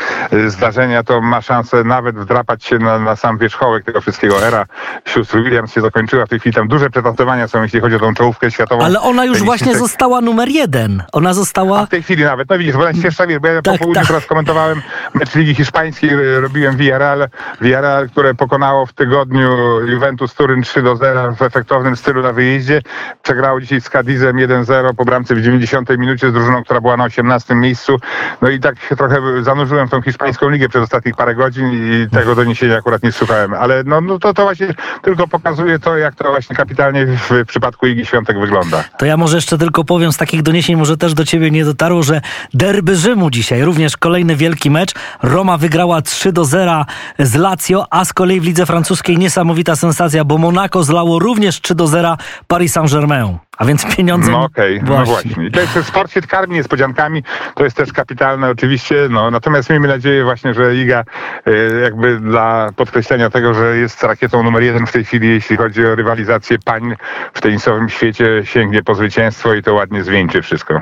zdarzenia, 0.46 1.02
to 1.02 1.20
ma 1.20 1.40
szansę 1.40 1.84
nawet 1.84 2.18
wdrapać 2.18 2.64
się 2.64 2.75
na, 2.78 2.98
na 2.98 3.16
sam 3.16 3.38
wierzchołek 3.38 3.84
tego 3.84 4.00
wszystkiego. 4.00 4.46
Era 4.46 4.66
sióstr 5.04 5.42
Williams 5.42 5.72
się 5.72 5.80
zakończyła. 5.80 6.26
W 6.26 6.28
tej 6.28 6.40
chwili 6.40 6.54
tam 6.54 6.68
duże 6.68 6.90
przetasowania 6.90 7.48
są, 7.48 7.62
jeśli 7.62 7.80
chodzi 7.80 7.96
o 7.96 7.98
tą 7.98 8.14
czołówkę 8.14 8.50
światową. 8.50 8.84
Ale 8.84 9.00
ona 9.00 9.24
już 9.24 9.38
Tenisistek. 9.38 9.46
właśnie 9.46 9.78
została 9.78 10.20
numer 10.20 10.48
jeden. 10.48 11.02
Ona 11.12 11.30
A 11.30 11.34
została... 11.34 11.86
w 11.86 11.88
tej 11.88 12.02
chwili 12.02 12.24
nawet, 12.24 12.50
no 12.50 12.58
widzisz, 12.58 12.76
bo 12.76 12.84
najświeższa, 12.84 13.26
wiesz, 13.26 13.38
bo 13.38 13.48
ja 13.48 13.62
Tak, 13.62 13.72
po 13.74 13.78
południu 13.78 13.94
tak. 14.00 14.06
teraz 14.06 14.26
komentowałem 14.26 14.82
mecz 15.14 15.34
Ligi 15.34 15.54
Hiszpańskiej, 15.54 16.10
y, 16.10 16.40
robiłem 16.40 16.76
Villarreal, 16.76 17.28
Villarreal, 17.60 18.08
które 18.08 18.34
pokonało 18.34 18.86
w 18.86 18.92
tygodniu 18.92 19.80
Juventus 19.86 20.34
Turyn 20.34 20.62
3 20.62 20.82
do 20.82 20.96
0 20.96 21.32
w 21.34 21.42
efektownym 21.42 21.96
stylu 21.96 22.22
na 22.22 22.32
wyjeździe. 22.32 22.82
Przegrało 23.22 23.60
dzisiaj 23.60 23.80
z 23.80 23.90
Cadizem 23.90 24.36
1-0 24.36 24.94
po 24.94 25.04
bramce 25.04 25.34
w 25.34 25.40
90 25.42 25.98
minucie 25.98 26.30
z 26.30 26.32
drużyną, 26.32 26.64
która 26.64 26.80
była 26.80 26.96
na 26.96 27.04
18 27.04 27.54
miejscu. 27.54 27.96
No 28.42 28.48
i 28.48 28.60
tak 28.60 28.80
się 28.88 28.96
trochę 28.96 29.16
zanurzyłem 29.42 29.88
w 29.88 29.90
tą 29.90 30.02
hiszpańską 30.02 30.48
ligę 30.48 30.68
przez 30.68 30.82
ostatnich 30.82 31.16
parę 31.16 31.34
godzin 31.34 31.70
i 31.72 32.10
tego 32.10 32.34
doniesienia 32.66 32.78
akurat 32.78 33.02
nie 33.02 33.12
słuchałem. 33.12 33.54
Ale 33.54 33.84
no, 33.84 34.00
no 34.00 34.18
to, 34.18 34.34
to 34.34 34.42
właśnie 34.42 34.74
tylko 35.02 35.28
pokazuje 35.28 35.78
to, 35.78 35.96
jak 35.96 36.14
to 36.14 36.24
właśnie 36.30 36.56
kapitalnie 36.56 37.06
w 37.06 37.46
przypadku 37.46 37.86
Igi 37.86 38.06
Świątek 38.06 38.40
wygląda. 38.40 38.84
To 38.98 39.06
ja 39.06 39.16
może 39.16 39.36
jeszcze 39.36 39.58
tylko 39.58 39.84
powiem, 39.84 40.12
z 40.12 40.16
takich 40.16 40.42
doniesień 40.42 40.76
może 40.76 40.96
też 40.96 41.14
do 41.14 41.24
ciebie 41.24 41.50
nie 41.50 41.64
dotarło, 41.64 42.02
że 42.02 42.20
derby 42.54 42.96
Rzymu 42.96 43.30
dzisiaj, 43.30 43.62
również 43.62 43.96
kolejny 43.96 44.36
wielki 44.36 44.70
mecz. 44.70 44.94
Roma 45.22 45.58
wygrała 45.58 46.02
3 46.02 46.32
do 46.32 46.44
0 46.44 46.84
z 47.18 47.34
Lazio, 47.34 47.86
a 47.90 48.04
z 48.04 48.12
kolei 48.12 48.40
w 48.40 48.44
lidze 48.44 48.66
francuskiej 48.66 49.18
niesamowita 49.18 49.76
sensacja, 49.76 50.24
bo 50.24 50.38
Monaco 50.38 50.84
zlało 50.84 51.18
również 51.18 51.60
3 51.60 51.74
do 51.74 51.86
0 51.86 52.16
Paris 52.46 52.72
Saint-Germain. 52.72 53.45
A 53.56 53.64
więc 53.64 53.96
pieniądze... 53.96 54.30
No 54.30 54.44
okej, 54.44 54.80
no 54.82 55.04
właśnie. 55.04 55.46
I 55.46 55.50
to 55.50 55.60
jest 55.60 55.84
sport 55.84 56.12
się 56.12 56.22
karmi 56.22 56.54
niespodziankami, 56.54 57.22
to 57.54 57.64
jest 57.64 57.76
też 57.76 57.92
kapitalne 57.92 58.50
oczywiście, 58.50 59.08
no 59.10 59.30
natomiast 59.30 59.70
miejmy 59.70 59.88
nadzieję 59.88 60.24
właśnie, 60.24 60.54
że 60.54 60.72
Liga 60.72 61.04
e, 61.46 61.80
jakby 61.82 62.20
dla 62.20 62.70
podkreślenia 62.76 63.30
tego, 63.30 63.54
że 63.54 63.76
jest 63.76 64.02
rakietą 64.02 64.42
numer 64.42 64.62
jeden 64.62 64.86
w 64.86 64.92
tej 64.92 65.04
chwili, 65.04 65.28
jeśli 65.28 65.56
chodzi 65.56 65.86
o 65.86 65.94
rywalizację 65.94 66.58
pań 66.64 66.94
w 67.34 67.40
tenisowym 67.40 67.88
świecie, 67.88 68.42
sięgnie 68.44 68.82
po 68.82 68.94
zwycięstwo 68.94 69.54
i 69.54 69.62
to 69.62 69.74
ładnie 69.74 70.04
zwieńczy 70.04 70.42
wszystko. 70.42 70.80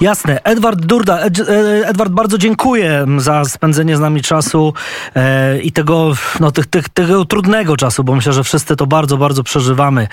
Jasne. 0.00 0.40
Edward 0.44 0.80
Durda. 0.80 1.18
Ed, 1.18 1.40
e, 1.40 1.88
Edward, 1.88 2.12
bardzo 2.12 2.38
dziękuję 2.38 3.06
za 3.16 3.44
spędzenie 3.44 3.96
z 3.96 4.00
nami 4.00 4.22
czasu 4.22 4.74
e, 5.16 5.58
i 5.58 5.72
tego, 5.72 6.12
no, 6.40 6.50
tych, 6.50 6.66
tych, 6.66 6.88
tego 6.88 7.24
trudnego 7.24 7.76
czasu, 7.76 8.04
bo 8.04 8.14
myślę, 8.14 8.32
że 8.32 8.44
wszyscy 8.44 8.76
to 8.76 8.86
bardzo, 8.86 9.16
bardzo 9.16 9.42
przeżywamy. 9.42 10.08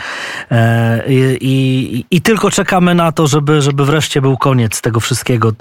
E, 0.51 1.03
i, 1.39 2.00
i, 2.01 2.17
I 2.17 2.21
tylko 2.21 2.51
czekamy 2.51 2.95
na 2.95 3.11
to, 3.11 3.27
żeby, 3.27 3.61
żeby 3.61 3.85
wreszcie 3.85 4.21
był 4.21 4.37
koniec 4.37 4.81
tego 4.81 4.99
wszystkiego. 4.99 5.51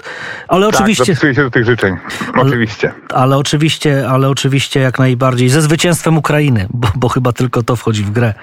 Ale 0.47 0.65
Tak, 0.65 0.75
oczywiście, 0.75 1.05
zapisuję 1.05 1.35
się 1.35 1.41
do 1.43 1.51
tych 1.51 1.65
życzeń. 1.65 1.97
Oczywiście. 2.37 2.93
ale 3.13 3.37
oczywiście, 3.37 4.09
ale 4.09 4.29
oczywiście 4.29 4.79
jak 4.79 4.99
najbardziej 4.99 5.49
ze 5.49 5.61
zwycięstwem 5.61 6.17
Ukrainy, 6.17 6.67
bo, 6.69 6.87
bo 6.95 7.09
chyba 7.09 7.33
tylko 7.33 7.63
to 7.63 7.75
wchodzi 7.75 8.03
w 8.03 8.11
grę. 8.11 8.33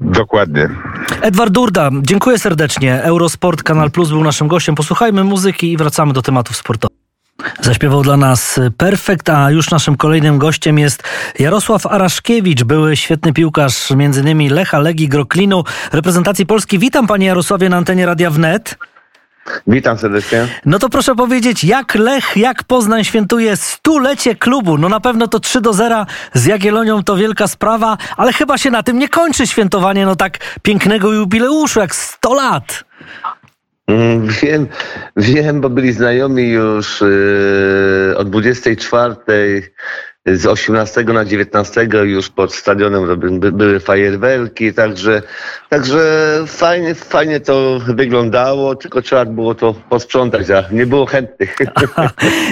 Dokładnie. 0.00 0.68
Edward 1.20 1.52
Durda, 1.52 1.90
dziękuję 2.02 2.38
serdecznie. 2.38 3.02
Eurosport 3.02 3.62
Kanal 3.62 3.90
Plus 3.90 4.08
był 4.08 4.24
naszym 4.24 4.48
gościem. 4.48 4.74
Posłuchajmy 4.74 5.24
muzyki 5.24 5.72
i 5.72 5.76
wracamy 5.76 6.12
do 6.12 6.22
tematów 6.22 6.56
sportowych. 6.56 6.97
Zaśpiewał 7.60 8.02
dla 8.02 8.16
nas 8.16 8.60
Perfekt, 8.76 9.28
a 9.28 9.50
już 9.50 9.70
naszym 9.70 9.96
kolejnym 9.96 10.38
gościem 10.38 10.78
jest 10.78 11.02
Jarosław 11.38 11.86
Araszkiewicz, 11.86 12.64
były 12.64 12.96
świetny 12.96 13.32
piłkarz 13.32 13.90
m.in. 13.90 14.54
Lecha, 14.54 14.78
Legii, 14.78 15.08
Groklinu, 15.08 15.64
reprezentacji 15.92 16.46
Polski. 16.46 16.78
Witam 16.78 17.06
panie 17.06 17.26
Jarosławie 17.26 17.68
na 17.68 17.76
antenie 17.76 18.06
Radia 18.06 18.30
Wnet. 18.30 18.78
Witam 19.66 19.98
serdecznie. 19.98 20.48
No 20.64 20.78
to 20.78 20.88
proszę 20.88 21.14
powiedzieć, 21.14 21.64
jak 21.64 21.94
Lech, 21.94 22.36
jak 22.36 22.64
Poznań 22.64 23.04
świętuje 23.04 23.56
stulecie 23.56 24.34
klubu? 24.34 24.78
No 24.78 24.88
na 24.88 25.00
pewno 25.00 25.28
to 25.28 25.40
3 25.40 25.60
do 25.60 25.72
0 25.72 26.06
z 26.34 26.46
Jagiellonią 26.46 27.02
to 27.02 27.16
wielka 27.16 27.48
sprawa, 27.48 27.96
ale 28.16 28.32
chyba 28.32 28.58
się 28.58 28.70
na 28.70 28.82
tym 28.82 28.98
nie 28.98 29.08
kończy 29.08 29.46
świętowanie 29.46 30.06
no 30.06 30.16
tak 30.16 30.38
pięknego 30.62 31.12
jubileuszu, 31.12 31.80
jak 31.80 31.94
100 31.94 32.34
lat. 32.34 32.84
Mm, 33.88 34.26
Wiem, 34.42 34.66
wiem, 35.16 35.60
bo 35.60 35.70
byli 35.70 35.92
znajomi 35.92 36.48
już 36.48 37.00
yy, 37.00 38.16
od 38.16 38.30
24 38.30 39.14
z 40.32 40.46
18 40.46 41.04
na 41.04 41.24
19 41.24 41.88
już 42.04 42.28
pod 42.28 42.54
stadionem 42.54 43.20
były 43.52 43.80
fajerwerki, 43.80 44.74
także, 44.74 45.22
także 45.68 46.00
fajnie, 46.46 46.94
fajnie 46.94 47.40
to 47.40 47.78
wyglądało, 47.86 48.74
tylko 48.74 49.02
trzeba 49.02 49.24
było 49.24 49.54
to 49.54 49.74
posprzątać, 49.74 50.50
a 50.50 50.64
nie 50.70 50.86
było 50.86 51.06
chętnych. 51.06 51.56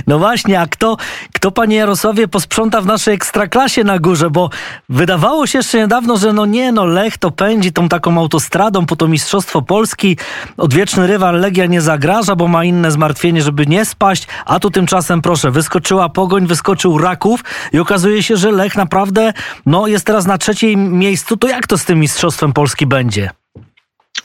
No 0.07 0.19
właśnie, 0.19 0.61
a 0.61 0.67
kto, 0.67 0.97
kto 1.35 1.51
panie 1.51 1.77
Jarosławie 1.77 2.29
posprząta 2.29 2.81
w 2.81 2.87
naszej 2.87 3.15
ekstraklasie 3.15 3.85
na 3.85 3.99
górze? 3.99 4.31
Bo 4.31 4.51
wydawało 4.89 5.47
się 5.47 5.59
jeszcze 5.59 5.79
niedawno, 5.79 6.17
że 6.17 6.33
no 6.33 6.47
nie, 6.47 6.73
no 6.73 6.85
Lech 6.85 7.19
to 7.19 7.31
pędzi 7.31 7.73
tą 7.73 7.89
taką 7.89 8.19
autostradą 8.19 8.87
po 8.87 8.97
to 8.97 9.09
Mistrzostwo 9.09 9.63
Polski. 9.63 10.17
Odwieczny 10.57 11.07
rywal 11.07 11.41
Legia 11.41 11.67
nie 11.67 11.81
zagraża, 11.81 12.37
bo 12.37 12.49
ma 12.49 12.65
inne 12.65 12.91
zmartwienie, 12.91 13.43
żeby 13.43 13.67
nie 13.67 13.85
spaść. 13.85 14.27
A 14.47 14.61
tu 14.61 14.71
tymczasem, 14.71 15.23
proszę, 15.23 15.51
wyskoczyła 15.51 16.09
Pogoń, 16.09 16.47
wyskoczył 16.47 16.99
Raków 16.99 17.41
i 17.73 17.79
okazuje 17.79 18.23
się, 18.23 18.37
że 18.37 18.51
Lech 18.51 18.77
naprawdę 18.77 19.33
no, 19.67 19.87
jest 19.87 20.07
teraz 20.07 20.27
na 20.27 20.39
trzecim 20.39 20.99
miejscu. 20.99 21.37
To 21.37 21.49
jak 21.49 21.67
to 21.67 21.79
z 21.79 21.85
tym 21.85 22.01
Mistrzostwem 22.01 22.53
Polski 22.53 22.87
będzie? 22.87 23.31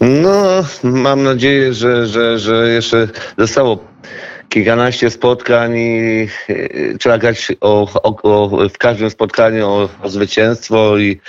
No, 0.01 0.63
mam 0.83 1.23
nadzieję, 1.23 1.73
że, 1.73 2.07
że, 2.07 2.39
że 2.39 2.69
jeszcze 2.69 3.07
zostało 3.37 3.79
kilkanaście 4.49 5.09
spotkań 5.09 5.77
i 5.77 6.27
e, 6.49 6.97
trzeba 6.97 7.17
grać 7.17 7.51
o, 7.61 7.87
o, 8.03 8.21
o, 8.23 8.69
w 8.69 8.77
każdym 8.77 9.09
spotkaniu 9.09 9.67
o, 9.67 9.89
o 10.01 10.09
zwycięstwo 10.09 10.97
i 10.97 11.19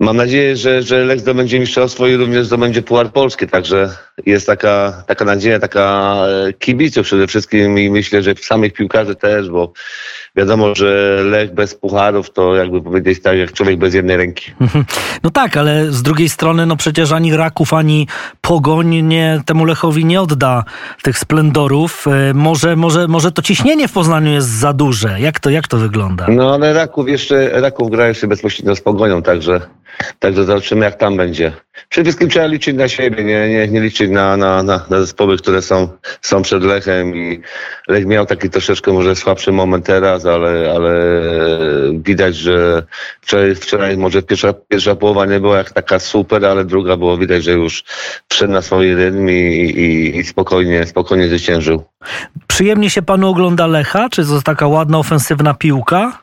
mam 0.00 0.16
nadzieję, 0.16 0.56
że, 0.56 0.82
że 0.82 1.04
Lech 1.04 1.20
zdobędzie 1.20 1.60
mistrzostwo 1.60 2.06
i 2.06 2.16
również 2.16 2.46
zdobędzie 2.46 2.82
Puchar 2.82 3.12
Polski, 3.12 3.46
także 3.46 3.96
jest 4.26 4.46
taka, 4.46 5.02
taka 5.06 5.24
nadzieja, 5.24 5.58
taka 5.58 6.14
e, 6.48 6.52
kibiców 6.52 7.06
przede 7.06 7.26
wszystkim 7.26 7.78
i 7.78 7.90
myślę, 7.90 8.22
że 8.22 8.34
samych 8.40 8.72
piłkarzy 8.72 9.14
też, 9.14 9.50
bo 9.50 9.72
wiadomo, 10.36 10.74
że 10.74 11.20
Lech 11.24 11.54
bez 11.54 11.74
pucharów 11.74 12.30
to 12.32 12.56
jakby 12.56 12.82
powiedzieć 12.82 13.22
tak 13.22 13.38
jak 13.38 13.52
człowiek 13.52 13.78
bez 13.78 13.94
jednej 13.94 14.16
ręki. 14.16 14.52
No 15.22 15.30
tak, 15.30 15.56
ale 15.56 15.92
z 15.92 16.02
drugiej 16.02 16.28
strony, 16.28 16.66
no 16.66 16.76
przecież 16.76 17.12
ani 17.12 17.36
Raków, 17.36 17.74
ani 17.74 18.06
Pogoń 18.40 19.02
nie, 19.02 19.40
temu 19.46 19.64
Lechowi 19.64 20.04
nie 20.04 20.20
odda 20.20 20.64
tych 21.02 21.18
splendorów. 21.18 22.06
E, 22.08 22.34
Może, 22.34 22.76
może, 22.76 23.08
może 23.08 23.32
to 23.32 23.42
ciśnienie 23.42 23.88
w 23.88 23.92
Poznaniu 23.92 24.32
jest 24.32 24.48
za 24.48 24.72
duże. 24.72 25.20
Jak 25.20 25.40
to, 25.40 25.50
jak 25.50 25.68
to 25.68 25.76
wygląda? 25.76 26.26
No 26.28 26.54
ale 26.54 26.72
Raków 26.72 27.08
jeszcze, 27.08 27.60
Raków 27.60 27.90
gra 27.90 28.08
jeszcze 28.08 28.26
bezpośrednio 28.26 28.76
z 28.76 28.80
Pogonią, 28.80 29.22
także, 29.22 29.60
także 30.18 30.44
zobaczymy 30.44 30.84
jak 30.84 30.94
tam 30.96 31.16
będzie. 31.16 31.52
Przede 31.88 32.04
wszystkim 32.04 32.28
trzeba 32.28 32.46
liczyć 32.46 32.76
na 32.76 32.88
siebie, 32.88 33.24
nie, 33.24 33.48
nie, 33.48 33.68
nie 33.68 33.80
liczyć 33.80 34.10
na, 34.10 34.36
na, 34.36 34.62
na, 34.62 34.86
na 34.90 35.00
zespoły, 35.00 35.38
które 35.38 35.62
są, 35.62 35.88
są 36.20 36.42
przed 36.42 36.62
Lechem 36.62 37.16
i 37.16 37.40
Lech 37.88 38.06
miał 38.06 38.26
taki 38.26 38.50
troszeczkę 38.50 38.92
może 38.92 39.16
słabszy 39.16 39.52
moment 39.52 39.86
teraz, 39.86 40.26
ale, 40.26 40.72
ale 40.76 40.92
widać, 41.92 42.36
że 42.36 42.82
wczoraj, 43.20 43.54
wczoraj 43.54 43.96
może 43.96 44.22
pierwsza, 44.22 44.52
pierwsza 44.52 44.94
połowa 44.96 45.26
nie 45.26 45.40
była 45.40 45.58
jak 45.58 45.70
taka 45.70 45.98
super, 45.98 46.44
ale 46.44 46.64
druga 46.64 46.96
było 46.96 47.18
widać, 47.18 47.44
że 47.44 47.52
już 47.52 47.84
wszedł 48.28 48.52
na 48.52 48.62
swój 48.62 48.94
rytm 48.94 49.28
i, 49.28 49.32
i, 49.32 50.16
i 50.16 50.24
spokojnie, 50.24 50.86
spokojnie 50.86 51.28
zwyciężył. 51.28 51.84
Przyjemnie 52.46 52.90
się 52.90 53.02
panu 53.02 53.28
ogląda 53.28 53.66
Lecha? 53.66 54.08
Czy 54.08 54.24
to 54.24 54.42
taka 54.42 54.66
ładna, 54.66 54.98
ofensywna 54.98 55.54
piłka? 55.54 56.22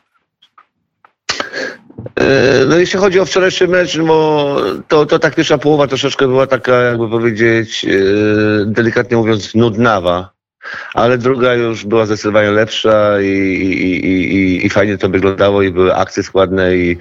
E, 2.20 2.64
No 2.68 2.78
jeśli 2.78 2.98
chodzi 2.98 3.20
o 3.20 3.24
wczorajszy 3.24 3.68
mecz, 3.68 3.96
no 3.96 4.56
to, 4.88 5.06
to 5.06 5.18
tak 5.18 5.34
pierwsza 5.34 5.58
połowa 5.58 5.86
troszeczkę 5.86 6.26
była 6.28 6.46
taka, 6.46 6.72
jakby 6.82 7.08
powiedzieć, 7.08 7.84
e, 7.84 7.88
delikatnie 8.66 9.16
mówiąc, 9.16 9.54
nudnawa. 9.54 10.30
Ale 10.94 11.18
druga 11.18 11.54
już 11.54 11.84
była 11.84 12.06
zdecydowanie 12.06 12.50
lepsza 12.50 13.20
i, 13.20 13.26
i, 13.26 14.06
i, 14.06 14.66
i, 14.66 14.70
fajnie 14.70 14.98
to 14.98 15.08
wyglądało 15.08 15.62
i 15.62 15.70
były 15.72 15.94
akcje 15.94 16.22
składne 16.22 16.76
i, 16.76 16.96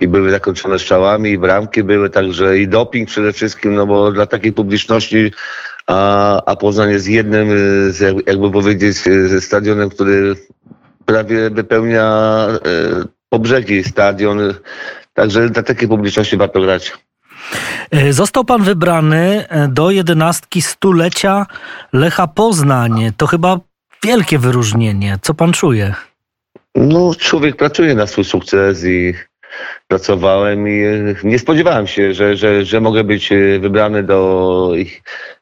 i 0.00 0.08
były 0.08 0.30
zakończone 0.30 0.78
strzałami 0.78 1.30
i 1.30 1.38
bramki 1.38 1.82
były, 1.84 2.10
także 2.10 2.58
i 2.58 2.68
doping 2.68 3.08
przede 3.08 3.32
wszystkim, 3.32 3.74
no 3.74 3.86
bo 3.86 4.12
dla 4.12 4.26
takiej 4.26 4.52
publiczności 4.52 5.32
a, 5.86 6.42
a 6.44 6.56
Poznań 6.56 6.90
jest 6.90 7.08
jednym 7.08 7.48
z, 7.92 8.00
jak- 8.00 8.26
jakby 8.26 8.50
powiedzieć, 8.50 8.96
ze 9.26 9.40
stadionem, 9.40 9.90
który 9.90 10.34
prawie 11.06 11.50
wypełnia 11.50 12.46
e, 13.32 13.38
po 13.38 13.38
brzegi 13.38 13.84
stadion. 13.84 14.54
Także 15.14 15.48
dla 15.48 15.62
takiej 15.62 15.88
publiczności 15.88 16.36
warto 16.36 16.60
grać. 16.60 16.92
E, 17.90 18.12
Został 18.12 18.44
pan 18.44 18.62
wybrany 18.62 19.48
e, 19.48 19.68
do 19.68 19.90
jedenastki 19.90 20.62
stulecia 20.62 21.46
Lecha 21.92 22.26
Poznań. 22.26 23.12
To 23.16 23.26
chyba 23.26 23.60
wielkie 24.04 24.38
wyróżnienie. 24.38 25.18
Co 25.22 25.34
pan 25.34 25.52
czuje? 25.52 25.94
No, 26.74 27.14
człowiek 27.18 27.56
pracuje 27.56 27.94
na 27.94 28.06
swój 28.06 28.24
sukces 28.24 28.84
i 28.84 29.14
pracowałem 29.88 30.68
i 30.68 30.82
e, 30.82 31.14
nie 31.24 31.38
spodziewałem 31.38 31.86
się, 31.86 32.14
że, 32.14 32.36
że, 32.36 32.64
że 32.64 32.80
mogę 32.80 33.04
być 33.04 33.30
wybrany 33.60 34.02
do 34.02 34.72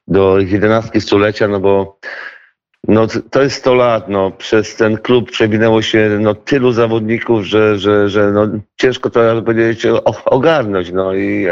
do 0.08 0.38
jedenastki 0.38 1.00
stulecia, 1.00 1.48
no 1.48 1.60
bo 1.60 1.98
No 2.88 3.06
to 3.30 3.42
jest 3.42 3.56
100 3.56 3.74
lat, 3.74 4.08
no 4.08 4.30
przez 4.30 4.76
ten 4.76 4.96
klub 4.96 5.30
przewinęło 5.30 5.82
się 5.82 6.18
no, 6.20 6.34
tylu 6.34 6.72
zawodników, 6.72 7.44
że, 7.44 7.78
że, 7.78 8.08
że 8.08 8.32
no, 8.32 8.48
ciężko 8.76 9.10
to 9.10 9.22
jakby 9.22 9.42
powiedzieć 9.42 9.86
ogarnąć, 10.24 10.92
no 10.92 11.14
i 11.14 11.46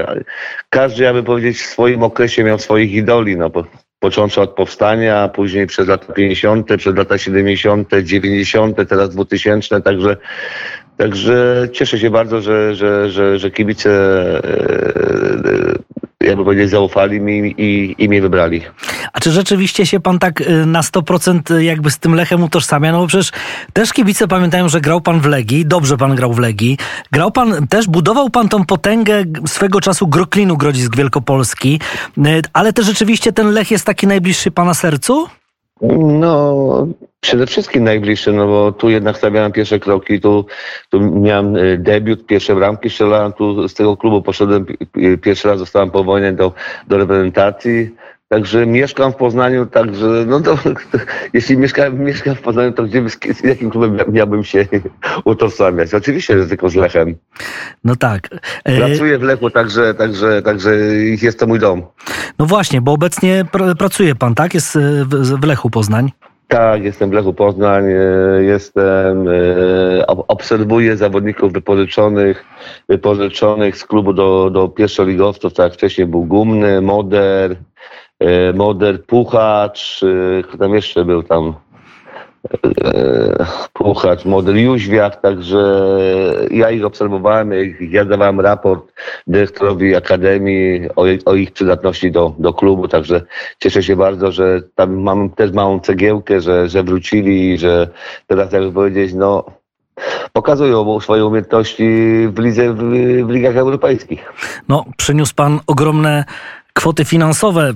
każdy 0.71 1.05
jakby 1.05 1.23
powiedzieć 1.23 1.59
w 1.59 1.67
swoim 1.67 2.03
okresie 2.03 2.45
miał 2.45 2.59
swoich 2.59 2.93
idoli, 2.93 3.37
no 3.37 3.51
bo 3.51 3.65
począwszy 3.99 4.41
od 4.41 4.51
powstania, 4.51 5.29
później 5.29 5.67
przez 5.67 5.89
lata 5.89 6.13
50., 6.13 6.67
przez 6.79 6.97
lata 6.97 7.19
70., 7.19 7.89
90., 8.03 8.89
teraz 8.89 9.11
2000, 9.11 9.81
także 9.81 10.17
Także 10.99 11.69
cieszę 11.73 11.99
się 11.99 12.11
bardzo, 12.11 12.41
że, 12.41 12.75
że, 12.75 13.11
że, 13.11 13.39
że 13.39 13.51
kibice 13.51 13.91
jakby 16.25 16.45
powiedzieć, 16.45 16.71
zaufali 16.71 17.21
mi 17.21 17.55
i, 17.59 17.95
i 17.99 18.09
mnie 18.09 18.23
wybrali. 18.23 18.63
A 19.13 19.21
czy 19.21 19.31
rzeczywiście 19.31 19.87
się 19.87 20.01
pan 20.01 20.19
tak 20.19 20.41
y, 20.41 20.67
na 20.67 20.83
100% 20.83 21.59
jakby 21.59 21.91
z 21.91 21.99
tym 21.99 22.15
Lechem 22.15 22.43
utożsamia? 22.43 22.93
No 22.93 22.99
bo 22.99 23.07
przecież 23.07 23.33
też 23.73 23.93
kibice 23.93 24.29
pamiętają, 24.29 24.69
że 24.69 24.81
grał 24.81 25.01
pan 25.01 25.21
w 25.21 25.27
Legii, 25.27 25.67
dobrze 25.67 25.97
pan 25.97 26.15
grał 26.15 26.33
w 26.33 26.39
Legii. 26.39 26.79
Grał 27.13 27.31
pan, 27.31 27.67
też 27.69 27.87
budował 27.87 28.31
pan 28.31 28.49
tą 28.49 28.65
potęgę 28.65 29.25
swego 29.47 29.81
czasu 29.81 30.07
Groklinu 30.07 30.57
Grodzisk 30.57 30.97
Wielkopolski, 30.97 31.81
y, 32.19 32.43
ale 32.53 32.73
też 32.73 32.87
rzeczywiście 32.87 33.33
ten 33.33 33.51
Lech 33.51 33.71
jest 33.71 33.87
taki 33.87 34.07
najbliższy 34.07 34.51
pana 34.51 34.75
sercu? 34.75 35.29
No, 35.81 36.87
przede 37.21 37.47
wszystkim 37.47 37.85
najbliższy, 37.85 38.33
no 38.33 38.47
bo 38.47 38.73
tu 38.73 38.91
jednak 38.91 39.17
stawiałem 39.17 39.53
pierwsze 39.53 39.79
kroki, 39.79 40.21
tu, 40.21 40.47
tu 40.91 41.01
miałem 41.01 41.57
y, 41.57 41.79
debiut, 41.79 42.27
pierwsze 42.27 42.55
bramki 42.55 42.91
strzelałem, 42.91 43.33
tu 43.33 43.69
z 43.69 43.75
tego 43.75 43.97
klubu 43.97 44.23
poszedłem, 44.23 44.67
pierwszy 45.23 45.49
raz 45.49 45.59
zostałem 45.59 45.91
powołany 45.91 46.33
do, 46.33 46.53
do 46.89 46.99
reprezentacji. 46.99 47.91
Także 48.29 48.67
mieszkam 48.67 49.13
w 49.13 49.17
Poznaniu, 49.17 49.67
także 49.67 50.07
no 50.27 50.41
to, 50.41 50.57
to 50.57 50.99
jeśli 51.35 51.57
mieszkam, 51.57 51.99
mieszkam 51.99 52.35
w 52.35 52.41
Poznaniu, 52.41 52.73
to 52.73 52.83
gdzie, 52.85 53.05
z 53.11 53.45
jakim 53.45 53.71
klubem 53.71 53.99
miałbym 54.09 54.45
się 54.45 54.67
utożsamiać? 55.25 55.95
Oczywiście, 55.95 56.39
że 56.39 56.49
tylko 56.49 56.69
z 56.69 56.75
Lechem. 56.75 57.15
No 57.85 57.97
tak. 57.97 58.29
E, 58.65 58.77
Pracuję 58.77 59.19
w 59.19 59.23
Lechu, 59.23 59.51
także, 59.51 59.95
także, 59.95 60.43
także 60.43 60.77
jest 61.23 61.39
to 61.39 61.47
mój 61.47 61.59
dom. 61.59 61.83
No 62.39 62.47
właśnie, 62.47 62.81
bo 62.81 62.93
obecnie 62.93 63.45
pr 63.53 63.77
pracuje 63.79 64.15
pan, 64.15 64.35
tak? 64.35 64.55
Jest 64.55 64.77
e, 64.77 64.81
w, 65.05 65.41
w 65.41 65.45
Lechu 65.45 65.71
Poznań. 65.71 66.13
Tak, 66.49 66.83
jestem 66.83 67.11
w 67.11 67.13
Lechu 67.13 67.35
Poznań, 67.35 67.85
e, 67.85 68.43
jestem, 68.43 69.29
obserwuję 70.07 70.97
zawodników 70.97 71.53
wypożyczonych, 71.53 72.45
wypożyczonych 72.89 73.77
z 73.77 73.85
klubu 73.85 74.13
do, 74.13 74.51
do 74.51 74.69
pierwszoligowców, 74.69 75.55
tak 75.55 75.65
jak 75.65 75.75
wcześniej 75.75 76.07
był 76.07 76.25
Gumny, 76.25 76.81
Moder, 76.81 77.57
Moder 78.55 79.05
Puchacz, 79.05 80.03
e, 80.03 80.43
kto 80.43 80.59
tam 80.59 80.75
jeszcze 80.75 81.05
był 81.05 81.23
tam? 81.23 81.55
E, 82.85 83.47
Puchacz, 83.73 84.25
Moder 84.25 84.57
Jóźwiak, 84.57 85.21
także 85.21 85.81
ja 86.51 86.71
ich 86.71 86.85
obserwowałem, 86.85 87.53
ja 87.81 88.05
dawałem 88.05 88.41
raport 88.41 88.93
dyrektorowi 89.27 89.97
Akademii 89.97 90.89
o, 90.97 91.05
o, 91.25 91.35
ich 91.35 91.51
przydatności 91.53 92.13
do, 92.13 92.35
do 92.39 92.53
klubu, 92.53 92.89
także 92.89 93.23
cieszę 93.59 93.83
się 93.83 93.97
bardzo, 93.97 94.33
że 94.33 94.63
tam 94.75 94.97
mam 94.97 95.31
też 95.31 95.53
małą 95.53 95.81
cegiełkę, 95.81 96.41
że, 96.41 96.69
że 96.69 96.83
wrócili 96.83 97.51
i 97.51 97.59
że 97.59 97.89
teraz 98.27 98.53
jakby 98.53 98.73
powiedzieć, 98.73 99.15
no 99.15 99.45
pokazują 100.33 101.01
swoje 101.01 101.27
umiejętności 101.27 101.85
w 102.29 102.39
lidze, 102.39 102.75
w, 102.75 102.79
w 103.27 103.31
ligach 103.31 103.57
europejskich. 103.57 104.33
No, 104.69 104.85
przyniósł 104.97 105.35
pan 105.35 105.61
ogromne 105.67 106.25
kwoty 106.79 107.05
finansowe, 107.05 107.73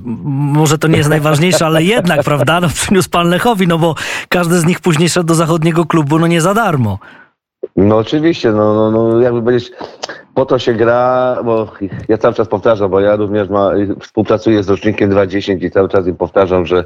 może 0.58 0.78
to 0.78 0.88
nie 0.88 0.96
jest 0.96 1.10
najważniejsze, 1.10 1.66
ale 1.66 1.82
jednak, 1.82 2.22
prawda, 2.22 2.60
no, 2.60 2.68
przyniósł 2.68 3.10
pan 3.10 3.28
Lechowi, 3.28 3.66
no 3.66 3.78
bo 3.78 3.94
każdy 4.28 4.58
z 4.58 4.66
nich 4.66 4.80
później 4.80 5.08
szedł 5.08 5.26
do 5.26 5.34
zachodniego 5.34 5.84
klubu, 5.84 6.18
no 6.18 6.26
nie 6.26 6.40
za 6.40 6.54
darmo. 6.54 6.98
No 7.76 7.96
oczywiście, 7.96 8.52
no, 8.52 8.74
no, 8.74 8.90
no 8.90 9.20
jakby 9.20 9.42
powiedzieć, 9.42 9.72
po 10.34 10.46
to 10.46 10.58
się 10.58 10.74
gra, 10.74 11.36
bo 11.44 11.72
ja 12.08 12.18
cały 12.18 12.34
czas 12.34 12.48
powtarzam, 12.48 12.90
bo 12.90 13.00
ja 13.00 13.16
również 13.16 13.48
ma, 13.48 13.70
współpracuję 14.00 14.62
z 14.62 14.68
rocznikiem 14.68 15.10
2.10 15.10 15.64
i 15.64 15.70
cały 15.70 15.88
czas 15.88 16.06
im 16.06 16.16
powtarzam, 16.16 16.66
że, 16.66 16.84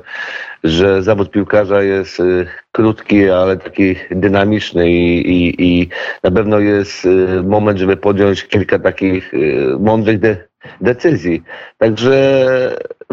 że 0.64 1.02
zawód 1.02 1.30
piłkarza 1.30 1.82
jest 1.82 2.20
y, 2.20 2.46
krótki, 2.72 3.30
ale 3.30 3.56
taki 3.56 3.96
dynamiczny 4.10 4.90
i, 4.90 5.30
i, 5.30 5.64
i 5.64 5.88
na 6.22 6.30
pewno 6.30 6.58
jest 6.58 7.04
y, 7.04 7.42
moment, 7.42 7.78
żeby 7.78 7.96
podjąć 7.96 8.44
kilka 8.44 8.78
takich 8.78 9.34
y, 9.34 9.76
mądrych 9.80 10.18
de, 10.18 10.36
decyzji. 10.80 11.42
Także 11.78 12.46